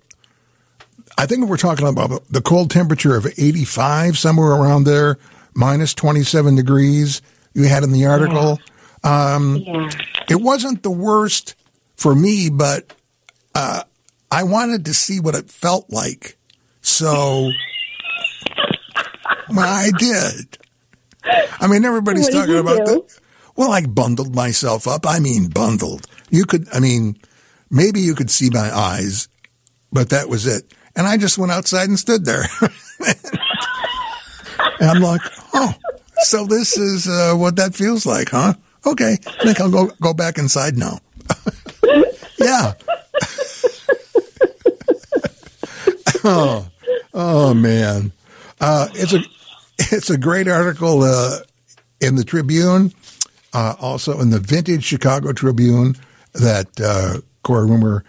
I 1.18 1.26
think 1.26 1.48
we're 1.48 1.58
talking 1.58 1.88
about 1.88 2.24
the 2.30 2.42
cold 2.42 2.72
temperature 2.72 3.16
of 3.16 3.26
85, 3.26 4.18
somewhere 4.18 4.52
around 4.52 4.86
there, 4.86 5.18
minus 5.54 5.94
27 5.94 6.56
degrees. 6.56 7.22
You 7.54 7.64
had 7.66 7.84
in 7.84 7.92
the 7.92 8.06
article. 8.06 8.60
yeah. 9.04 9.90
It 10.30 10.42
wasn't 10.42 10.84
the 10.84 10.92
worst 10.92 11.56
for 11.98 12.16
me, 12.16 12.50
but 12.50 12.94
uh, 13.54 13.84
I 14.32 14.44
wanted 14.44 14.86
to 14.86 14.94
see 14.94 15.20
what 15.20 15.36
it 15.36 15.50
felt 15.50 15.90
like. 15.90 16.38
So 16.82 17.52
well, 19.52 19.68
I 19.68 19.92
did. 19.98 20.58
I 21.60 21.68
mean, 21.68 21.86
everybody's 21.86 22.26
What 22.26 22.34
talking 22.34 22.58
about 22.58 22.86
do? 22.86 22.86
that. 22.86 23.20
Well, 23.56 23.72
I 23.72 23.86
bundled 23.86 24.36
myself 24.36 24.88
up. 24.88 25.06
I 25.06 25.20
mean, 25.20 25.50
bundled. 25.50 26.08
You 26.30 26.46
could, 26.46 26.68
I 26.74 26.80
mean, 26.80 27.18
maybe 27.70 28.00
you 28.00 28.16
could 28.16 28.32
see 28.32 28.50
my 28.50 28.76
eyes, 28.76 29.28
but 29.92 30.10
that 30.10 30.30
was 30.30 30.48
it. 30.48 30.64
And 30.96 31.08
I 31.08 31.18
just 31.18 31.38
went 31.38 31.52
outside 31.52 31.90
and 31.90 32.00
stood 32.00 32.26
there. 32.26 32.46
and 34.80 34.90
I'm 34.90 35.02
like, 35.02 35.22
oh, 35.54 35.74
so 36.22 36.46
this 36.46 36.78
is 36.78 37.08
uh, 37.08 37.34
what 37.36 37.56
that 37.58 37.76
feels 37.76 38.06
like, 38.06 38.30
huh? 38.30 38.54
Okay, 38.86 39.18
I 39.28 39.44
think 39.44 39.60
I'll 39.60 39.70
go 39.70 39.88
go 40.02 40.14
back 40.14 40.38
inside 40.38 40.78
now. 40.78 41.00
yeah. 42.40 42.74
oh, 46.24 46.68
oh 47.14 47.54
man, 47.54 48.12
uh, 48.62 48.88
it's 48.94 49.14
a 49.14 49.20
it's 49.92 50.10
a 50.10 50.18
great 50.18 50.48
article 50.48 51.04
uh, 51.04 51.40
in 52.00 52.16
the 52.16 52.24
Tribune, 52.24 52.94
uh, 53.54 53.76
also 53.80 54.20
in 54.20 54.30
the 54.30 54.40
Vintage 54.40 54.84
Chicago 54.84 55.34
Tribune. 55.34 55.96
That 56.34 56.68
uh, 56.80 57.22
Corey 57.44 57.68
Rumore, 57.68 58.04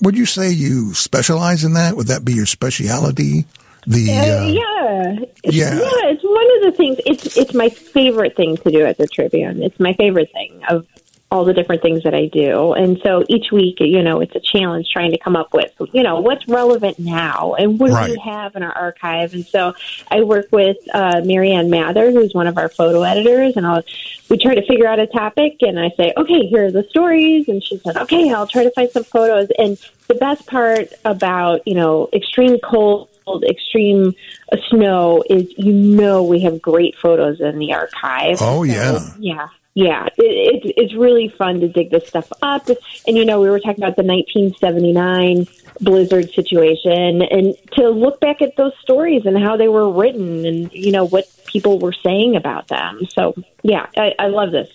would 0.00 0.16
you 0.16 0.26
say 0.26 0.50
you 0.50 0.92
specialize 0.92 1.64
in 1.64 1.74
that? 1.74 1.96
Would 1.96 2.08
that 2.08 2.24
be 2.24 2.32
your 2.32 2.46
specialty? 2.46 3.44
The 3.86 4.10
Uh, 4.10 4.14
uh, 4.14 4.46
yeah. 4.46 5.24
It's, 5.44 5.56
yeah. 5.56 5.74
yeah, 5.74 6.10
it's 6.10 6.24
one 6.24 6.56
of 6.56 6.62
the 6.62 6.72
things. 6.76 6.98
It's 7.06 7.36
it's 7.36 7.54
my 7.54 7.68
favorite 7.68 8.34
thing 8.34 8.56
to 8.58 8.70
do 8.70 8.84
at 8.84 8.96
the 8.96 9.06
Tribune. 9.06 9.62
It's 9.62 9.78
my 9.78 9.92
favorite 9.92 10.32
thing 10.32 10.62
of 10.68 10.86
all 11.34 11.44
the 11.44 11.52
different 11.52 11.82
things 11.82 12.04
that 12.04 12.14
I 12.14 12.26
do. 12.26 12.74
And 12.74 13.00
so 13.02 13.24
each 13.28 13.50
week, 13.50 13.78
you 13.80 14.04
know, 14.04 14.20
it's 14.20 14.36
a 14.36 14.40
challenge 14.40 14.86
trying 14.92 15.10
to 15.10 15.18
come 15.18 15.34
up 15.34 15.52
with, 15.52 15.72
you 15.92 16.04
know, 16.04 16.20
what's 16.20 16.46
relevant 16.46 16.96
now 17.00 17.54
and 17.58 17.80
what 17.80 17.88
do 17.88 18.12
we 18.12 18.20
have 18.20 18.54
in 18.54 18.62
our 18.62 18.70
archive. 18.70 19.34
And 19.34 19.44
so 19.44 19.74
I 20.12 20.22
work 20.22 20.46
with 20.52 20.76
uh, 20.94 21.22
Marianne 21.24 21.70
Mather, 21.70 22.12
who's 22.12 22.32
one 22.34 22.46
of 22.46 22.56
our 22.56 22.68
photo 22.68 23.02
editors, 23.02 23.56
and 23.56 23.66
I'll 23.66 23.82
we 24.30 24.38
try 24.38 24.54
to 24.54 24.64
figure 24.64 24.86
out 24.86 25.00
a 25.00 25.08
topic, 25.08 25.56
and 25.60 25.78
I 25.78 25.90
say, 25.96 26.14
okay, 26.16 26.46
here 26.46 26.66
are 26.66 26.70
the 26.70 26.84
stories, 26.84 27.48
and 27.48 27.62
she 27.62 27.78
said, 27.78 27.96
okay, 27.96 28.32
I'll 28.32 28.46
try 28.46 28.62
to 28.62 28.70
find 28.70 28.88
some 28.90 29.04
photos. 29.04 29.48
And 29.58 29.76
the 30.06 30.14
best 30.14 30.46
part 30.46 30.92
about 31.04 31.66
you 31.66 31.74
know 31.74 32.08
extreme 32.12 32.58
cold 32.60 33.08
extreme 33.48 34.14
uh, 34.52 34.56
snow 34.68 35.24
is 35.28 35.52
you 35.56 35.72
know 35.72 36.22
we 36.22 36.40
have 36.42 36.62
great 36.62 36.96
photos 36.96 37.40
in 37.40 37.58
the 37.58 37.72
archive. 37.72 38.38
Oh, 38.40 38.62
So, 38.62 38.62
yeah. 38.62 39.00
yeah. 39.18 39.48
Yeah, 39.74 40.06
it, 40.16 40.64
it, 40.64 40.74
it's 40.76 40.94
really 40.94 41.28
fun 41.28 41.58
to 41.60 41.68
dig 41.68 41.90
this 41.90 42.06
stuff 42.06 42.32
up. 42.42 42.68
And, 43.08 43.16
you 43.16 43.24
know, 43.24 43.40
we 43.40 43.50
were 43.50 43.58
talking 43.58 43.82
about 43.82 43.96
the 43.96 44.04
1979 44.04 45.48
blizzard 45.80 46.30
situation 46.30 47.22
and 47.22 47.56
to 47.72 47.90
look 47.90 48.20
back 48.20 48.40
at 48.40 48.56
those 48.56 48.72
stories 48.80 49.26
and 49.26 49.36
how 49.36 49.56
they 49.56 49.66
were 49.66 49.90
written 49.90 50.46
and, 50.46 50.72
you 50.72 50.92
know, 50.92 51.04
what 51.04 51.28
people 51.46 51.80
were 51.80 51.92
saying 51.92 52.36
about 52.36 52.68
them. 52.68 53.00
So, 53.08 53.34
yeah, 53.64 53.86
I, 53.96 54.14
I 54.18 54.26
love 54.28 54.52
this. 54.52 54.68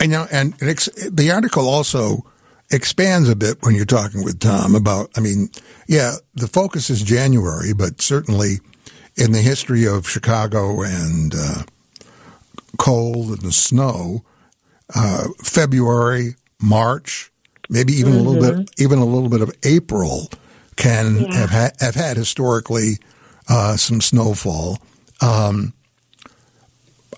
You 0.00 0.08
know, 0.08 0.26
and 0.30 0.54
ex- 0.62 1.10
the 1.10 1.32
article 1.32 1.68
also 1.68 2.24
expands 2.70 3.28
a 3.28 3.34
bit 3.34 3.58
when 3.62 3.74
you're 3.74 3.86
talking 3.86 4.22
with 4.22 4.38
Tom 4.38 4.76
about, 4.76 5.10
I 5.16 5.20
mean, 5.20 5.50
yeah, 5.88 6.14
the 6.34 6.46
focus 6.46 6.90
is 6.90 7.02
January, 7.02 7.72
but 7.72 8.00
certainly 8.00 8.60
in 9.16 9.32
the 9.32 9.40
history 9.40 9.84
of 9.84 10.08
Chicago 10.08 10.82
and 10.82 11.34
uh, 11.34 11.62
cold 12.78 13.28
and 13.28 13.40
the 13.42 13.52
snow, 13.52 14.24
uh, 14.94 15.24
February, 15.42 16.36
March, 16.60 17.30
maybe 17.68 17.92
even 17.92 18.14
a 18.14 18.22
little 18.22 18.40
bit, 18.56 18.70
even 18.78 18.98
a 18.98 19.04
little 19.04 19.28
bit 19.28 19.40
of 19.42 19.52
April 19.64 20.30
can 20.76 21.20
Yeah. 21.20 21.36
have, 21.36 21.50
ha- 21.50 21.70
have 21.80 21.94
had 21.94 22.16
historically 22.16 22.98
uh, 23.48 23.76
some 23.76 24.00
snowfall. 24.00 24.78
Um, 25.20 25.72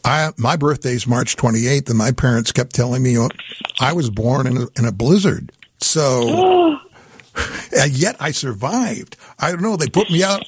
I, 0.05 0.31
my 0.39 0.57
birthday's 0.57 1.07
March 1.07 1.37
28th, 1.37 1.89
and 1.91 1.99
my 1.99 2.11
parents 2.13 2.53
kept 2.53 2.75
telling 2.75 3.03
me 3.03 3.19
oh, 3.19 3.29
I 3.81 3.93
was 3.93 4.09
born 4.11 4.47
in 4.47 4.57
a, 4.57 4.67
in 4.79 4.85
a 4.87 4.93
blizzard. 4.93 5.53
So, 5.79 6.79
and 7.79 7.93
yet 7.93 8.17
I 8.19 8.31
survived. 8.31 9.17
I 9.39 9.51
don't 9.51 9.61
know. 9.63 9.77
They 9.77 9.89
put 9.89 10.11
me 10.11 10.23
out. 10.23 10.43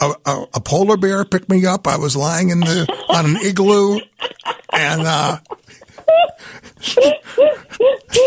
A, 0.00 0.12
a, 0.26 0.44
a 0.54 0.60
polar 0.60 0.96
bear 0.96 1.24
picked 1.24 1.48
me 1.48 1.66
up. 1.66 1.86
I 1.88 1.96
was 1.96 2.14
lying 2.16 2.50
in 2.50 2.60
the 2.60 2.86
on 3.08 3.24
an 3.26 3.36
igloo, 3.38 3.98
and 4.72 5.02
uh, 5.02 5.38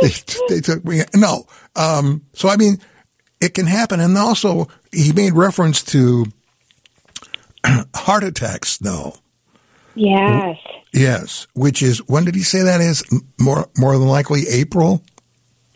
they, 0.01 0.09
they 0.49 0.61
took 0.61 0.83
me. 0.85 1.01
No, 1.15 1.45
um, 1.75 2.23
so 2.33 2.49
I 2.49 2.57
mean, 2.57 2.77
it 3.39 3.53
can 3.53 3.65
happen. 3.65 3.99
And 3.99 4.17
also, 4.17 4.67
he 4.91 5.11
made 5.13 5.33
reference 5.33 5.83
to 5.85 6.25
heart 7.95 8.23
attacks. 8.23 8.69
snow. 8.73 9.15
Yes. 9.95 10.57
Yes, 10.93 11.47
which 11.53 11.81
is 11.81 11.99
when 12.07 12.25
did 12.25 12.35
he 12.35 12.43
say 12.43 12.63
that 12.63 12.81
is 12.81 13.03
more 13.39 13.69
more 13.77 13.97
than 13.97 14.07
likely 14.07 14.47
April? 14.49 15.03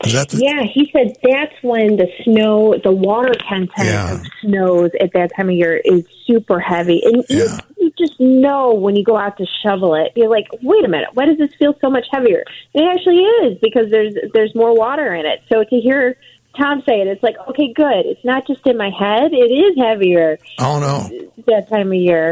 Is 0.04 0.12
that 0.12 0.28
the, 0.28 0.38
Yeah, 0.42 0.62
he 0.74 0.90
said 0.92 1.16
that's 1.22 1.54
when 1.62 1.96
the 1.96 2.06
snow, 2.22 2.76
the 2.84 2.92
water 2.92 3.32
content 3.48 3.70
Yeah. 3.78 4.14
of 4.14 4.26
snows 4.42 4.90
at 5.00 5.12
that 5.14 5.30
time 5.34 5.48
of 5.48 5.54
year 5.54 5.74
is 5.82 6.04
super 6.26 6.60
heavy. 6.60 7.02
And 7.02 7.24
Yeah. 7.30 7.58
You 7.76 7.92
just 7.98 8.18
know 8.18 8.72
when 8.74 8.96
you 8.96 9.04
go 9.04 9.16
out 9.16 9.36
to 9.38 9.46
shovel 9.62 9.94
it, 9.94 10.12
you're 10.16 10.28
like, 10.30 10.46
wait 10.62 10.84
a 10.84 10.88
minute, 10.88 11.10
why 11.14 11.26
does 11.26 11.38
this 11.38 11.54
feel 11.56 11.74
so 11.80 11.90
much 11.90 12.06
heavier? 12.10 12.44
And 12.74 12.84
it 12.84 12.96
actually 12.96 13.18
is 13.18 13.58
because 13.60 13.90
there's 13.90 14.14
there's 14.32 14.54
more 14.54 14.74
water 14.74 15.14
in 15.14 15.26
it. 15.26 15.42
So 15.52 15.62
to 15.64 15.76
hear 15.80 16.16
Tom 16.58 16.82
say 16.88 17.00
it, 17.02 17.06
it's 17.06 17.22
like, 17.22 17.36
okay, 17.48 17.72
good. 17.74 18.06
It's 18.06 18.24
not 18.24 18.46
just 18.46 18.66
in 18.66 18.76
my 18.78 18.90
head; 18.90 19.32
it 19.32 19.52
is 19.52 19.76
heavier 19.76 20.38
Oh 20.58 20.80
no, 20.80 21.28
that 21.46 21.68
time 21.68 21.88
of 21.88 21.94
year. 21.94 22.30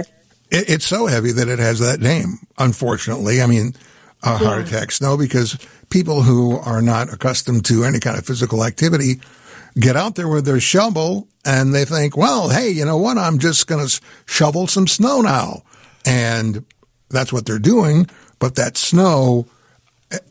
it, 0.51 0.71
it's 0.71 0.87
so 0.87 1.07
heavy 1.07 1.33
that 1.33 1.49
it 1.49 1.59
has 1.59 1.79
that 1.81 2.01
name. 2.01 2.39
Unfortunately, 2.59 3.43
I 3.43 3.47
mean, 3.47 3.75
uh, 4.23 4.39
heart 4.39 4.67
attack 4.67 4.93
snow 4.93 5.19
because 5.19 5.59
people 5.91 6.23
who 6.23 6.57
are 6.59 6.81
not 6.81 7.13
accustomed 7.13 7.67
to 7.67 7.85
any 7.85 8.01
kind 8.01 8.17
of 8.19 8.25
physical 8.25 8.65
activity 8.65 9.21
get 9.79 9.97
out 9.97 10.15
there 10.15 10.29
with 10.29 10.45
their 10.45 10.61
shovel 10.61 11.29
and 11.45 11.75
they 11.75 11.85
think, 11.85 12.17
well, 12.17 12.49
hey, 12.51 12.71
you 12.71 12.85
know 12.85 12.97
what? 12.97 13.19
I'm 13.19 13.39
just 13.39 13.67
going 13.67 13.87
to 13.87 14.01
shovel 14.27 14.67
some 14.67 14.87
snow 14.87 15.21
now, 15.21 15.63
and 16.07 16.65
that's 17.11 17.33
what 17.33 17.45
they're 17.47 17.59
doing. 17.59 18.07
But 18.39 18.55
that 18.57 18.77
snow 18.77 19.47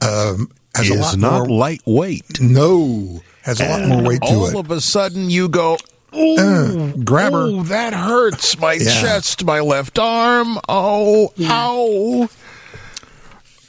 um, 0.02 0.50
has 0.76 0.90
a 0.90 0.94
is 0.94 1.00
lot 1.00 1.18
not 1.18 1.48
more. 1.48 1.58
lightweight. 1.58 2.42
no, 2.42 3.22
has 3.44 3.60
a 3.62 3.68
lot 3.70 3.88
more 3.88 4.02
weight 4.04 4.22
to 4.22 4.28
All 4.28 4.48
it. 4.48 4.54
All 4.56 4.60
of 4.62 4.72
a 4.72 4.82
sudden, 4.82 5.30
you 5.30 5.50
go, 5.50 5.78
Ooh, 6.16 6.94
grab 7.04 7.34
her. 7.34 7.48
Ooh, 7.48 7.64
that 7.64 7.94
hurts 7.94 8.58
my 8.60 8.74
Yeah. 8.74 9.02
chest, 9.02 9.44
my 9.46 9.60
left 9.60 9.98
arm. 10.00 10.58
Oh, 10.70 11.32
ow. 11.42 12.30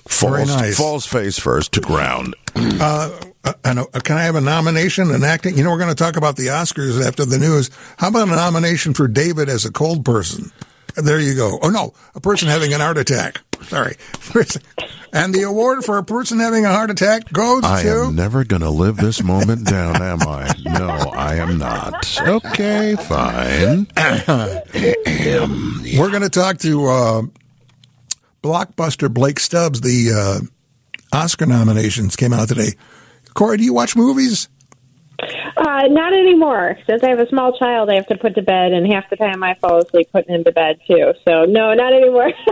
Very 0.08 0.44
Falls, 0.44 0.48
nice. 0.48 0.76
falls 0.76 1.06
face 1.06 1.38
first 1.38 1.72
to 1.72 1.80
ground. 1.80 2.34
Uh, 2.54 3.10
and, 3.64 3.80
uh, 3.80 3.86
can 4.02 4.16
I 4.16 4.22
have 4.22 4.36
a 4.36 4.40
nomination 4.40 5.10
in 5.10 5.24
acting? 5.24 5.56
You 5.56 5.64
know, 5.64 5.70
we're 5.70 5.78
going 5.78 5.90
to 5.90 5.94
talk 5.94 6.16
about 6.16 6.36
the 6.36 6.46
Oscars 6.46 7.04
after 7.04 7.24
the 7.24 7.38
news. 7.38 7.70
How 7.98 8.08
about 8.08 8.28
a 8.28 8.30
nomination 8.30 8.94
for 8.94 9.08
David 9.08 9.48
as 9.48 9.64
a 9.64 9.72
cold 9.72 10.04
person? 10.04 10.52
There 10.96 11.18
you 11.18 11.34
go. 11.34 11.58
Oh 11.60 11.70
no, 11.70 11.92
a 12.14 12.20
person 12.20 12.48
having 12.48 12.72
an 12.72 12.80
heart 12.80 12.98
attack. 12.98 13.40
Sorry. 13.62 13.96
And 15.14 15.32
the 15.32 15.42
award 15.42 15.84
for 15.84 15.96
a 15.96 16.02
person 16.02 16.40
having 16.40 16.64
a 16.64 16.72
heart 16.72 16.90
attack 16.90 17.32
goes 17.32 17.62
I 17.62 17.84
to. 17.84 17.88
I 17.88 18.06
am 18.06 18.16
never 18.16 18.42
going 18.42 18.62
to 18.62 18.68
live 18.68 18.96
this 18.96 19.22
moment 19.22 19.64
down, 19.64 20.02
am 20.02 20.22
I? 20.22 20.52
No, 20.64 20.88
I 20.88 21.36
am 21.36 21.56
not. 21.56 22.20
Okay, 22.20 22.96
fine. 22.96 23.86
We're 25.96 26.10
going 26.10 26.22
to 26.22 26.28
talk 26.28 26.58
to 26.58 26.86
uh, 26.86 27.22
blockbuster 28.42 29.08
Blake 29.08 29.38
Stubbs. 29.38 29.82
The 29.82 30.10
uh, 30.12 30.40
Oscar 31.16 31.46
nominations 31.46 32.16
came 32.16 32.32
out 32.32 32.48
today. 32.48 32.72
Corey, 33.34 33.56
do 33.58 33.64
you 33.64 33.74
watch 33.74 33.96
movies? 33.96 34.48
Uh, 35.56 35.82
not 35.88 36.12
anymore. 36.12 36.76
Since 36.86 37.04
I 37.04 37.08
have 37.10 37.18
a 37.20 37.28
small 37.28 37.56
child, 37.56 37.88
I 37.88 37.94
have 37.94 38.06
to 38.08 38.16
put 38.18 38.34
to 38.34 38.42
bed, 38.42 38.72
and 38.72 38.86
half 38.92 39.08
the 39.10 39.16
time 39.16 39.42
I 39.44 39.54
fall 39.54 39.78
asleep 39.78 40.08
putting 40.12 40.34
him 40.34 40.44
to 40.44 40.52
bed 40.52 40.78
too. 40.86 41.12
So 41.26 41.44
no, 41.44 41.72
not 41.74 41.92
anymore. 41.92 42.32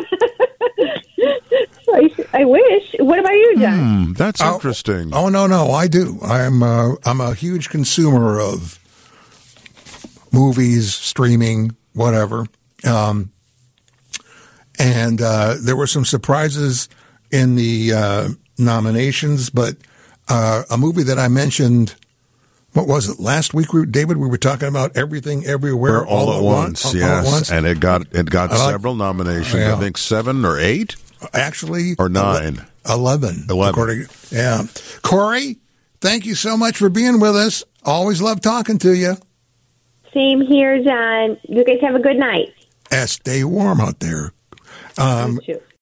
I, 1.95 2.11
I 2.33 2.45
wish. 2.45 2.95
What 3.01 3.19
about 3.19 3.33
you, 3.33 3.57
John? 3.59 4.07
Hmm, 4.07 4.13
that's 4.15 4.41
Oh, 4.41 4.55
interesting. 4.55 5.11
Oh 5.13 5.29
no, 5.29 5.47
no, 5.47 5.73
I 5.73 5.89
do. 5.89 6.19
I'm 6.23 6.63
uh, 6.63 6.95
I'm 7.05 7.21
a 7.21 7.35
huge 7.35 7.69
consumer 7.69 8.41
of 8.41 8.79
movies, 10.33 10.95
streaming, 10.95 11.77
whatever. 11.95 12.47
Um, 12.85 13.33
and 14.79 15.21
uh, 15.21 15.57
there 15.61 15.77
were 15.77 15.87
some 15.87 16.05
surprises 16.05 16.89
in 17.31 17.57
the 17.57 17.93
uh, 17.93 18.29
nominations, 18.59 19.51
but 19.51 19.77
uh, 20.29 20.63
a 20.71 20.77
movie 20.79 21.03
that 21.05 21.19
I 21.19 21.29
mentioned. 21.29 21.95
What 22.75 22.87
was 22.87 23.07
it 23.11 23.21
last 23.21 23.53
week? 23.53 23.75
We, 23.75 23.85
David, 23.85 24.17
we 24.17 24.27
were 24.29 24.39
talking 24.39 24.67
about 24.67 24.97
everything, 24.97 25.45
everywhere, 25.45 25.93
We're 26.01 26.07
all, 26.07 26.33
at 26.39 26.43
once, 26.43 26.87
all- 26.87 26.93
all 26.93 26.97
yes, 26.97 27.27
at 27.27 27.31
once. 27.31 27.51
and 27.53 27.67
it 27.67 27.81
got 27.81 28.07
it 28.13 28.31
got 28.31 28.51
I 28.51 28.57
like- 28.57 28.71
several 28.71 28.95
nominations. 28.95 29.55
Yeah. 29.55 29.75
I 29.77 29.79
think 29.79 29.99
seven 29.99 30.45
or 30.47 30.59
eight. 30.59 30.97
Actually, 31.35 31.95
Or 31.99 32.09
nine. 32.09 32.65
Eleven. 32.89 33.45
Eleven. 33.51 33.71
according- 33.75 34.07
yeah. 34.31 34.63
Corey, 35.03 35.59
thank 36.01 36.25
you 36.25 36.35
so 36.35 36.57
much 36.57 36.79
for 36.79 36.89
being 36.89 37.21
with 37.21 37.37
us. 37.37 37.63
Always 37.85 38.23
love 38.23 38.41
talking 38.41 38.79
to 38.79 38.93
you. 38.97 39.17
Same 40.15 40.41
here, 40.41 40.83
John. 40.83 41.37
You 41.49 41.65
guys 41.65 41.79
have 41.83 41.95
a 41.95 42.01
good 42.01 42.17
night. 42.17 42.55
And 42.91 43.09
stay 43.09 43.45
warm 43.45 43.81
out 43.81 44.01
there. 44.01 44.33
Um, 44.99 45.41
You 45.47 45.55
too. 45.57 45.63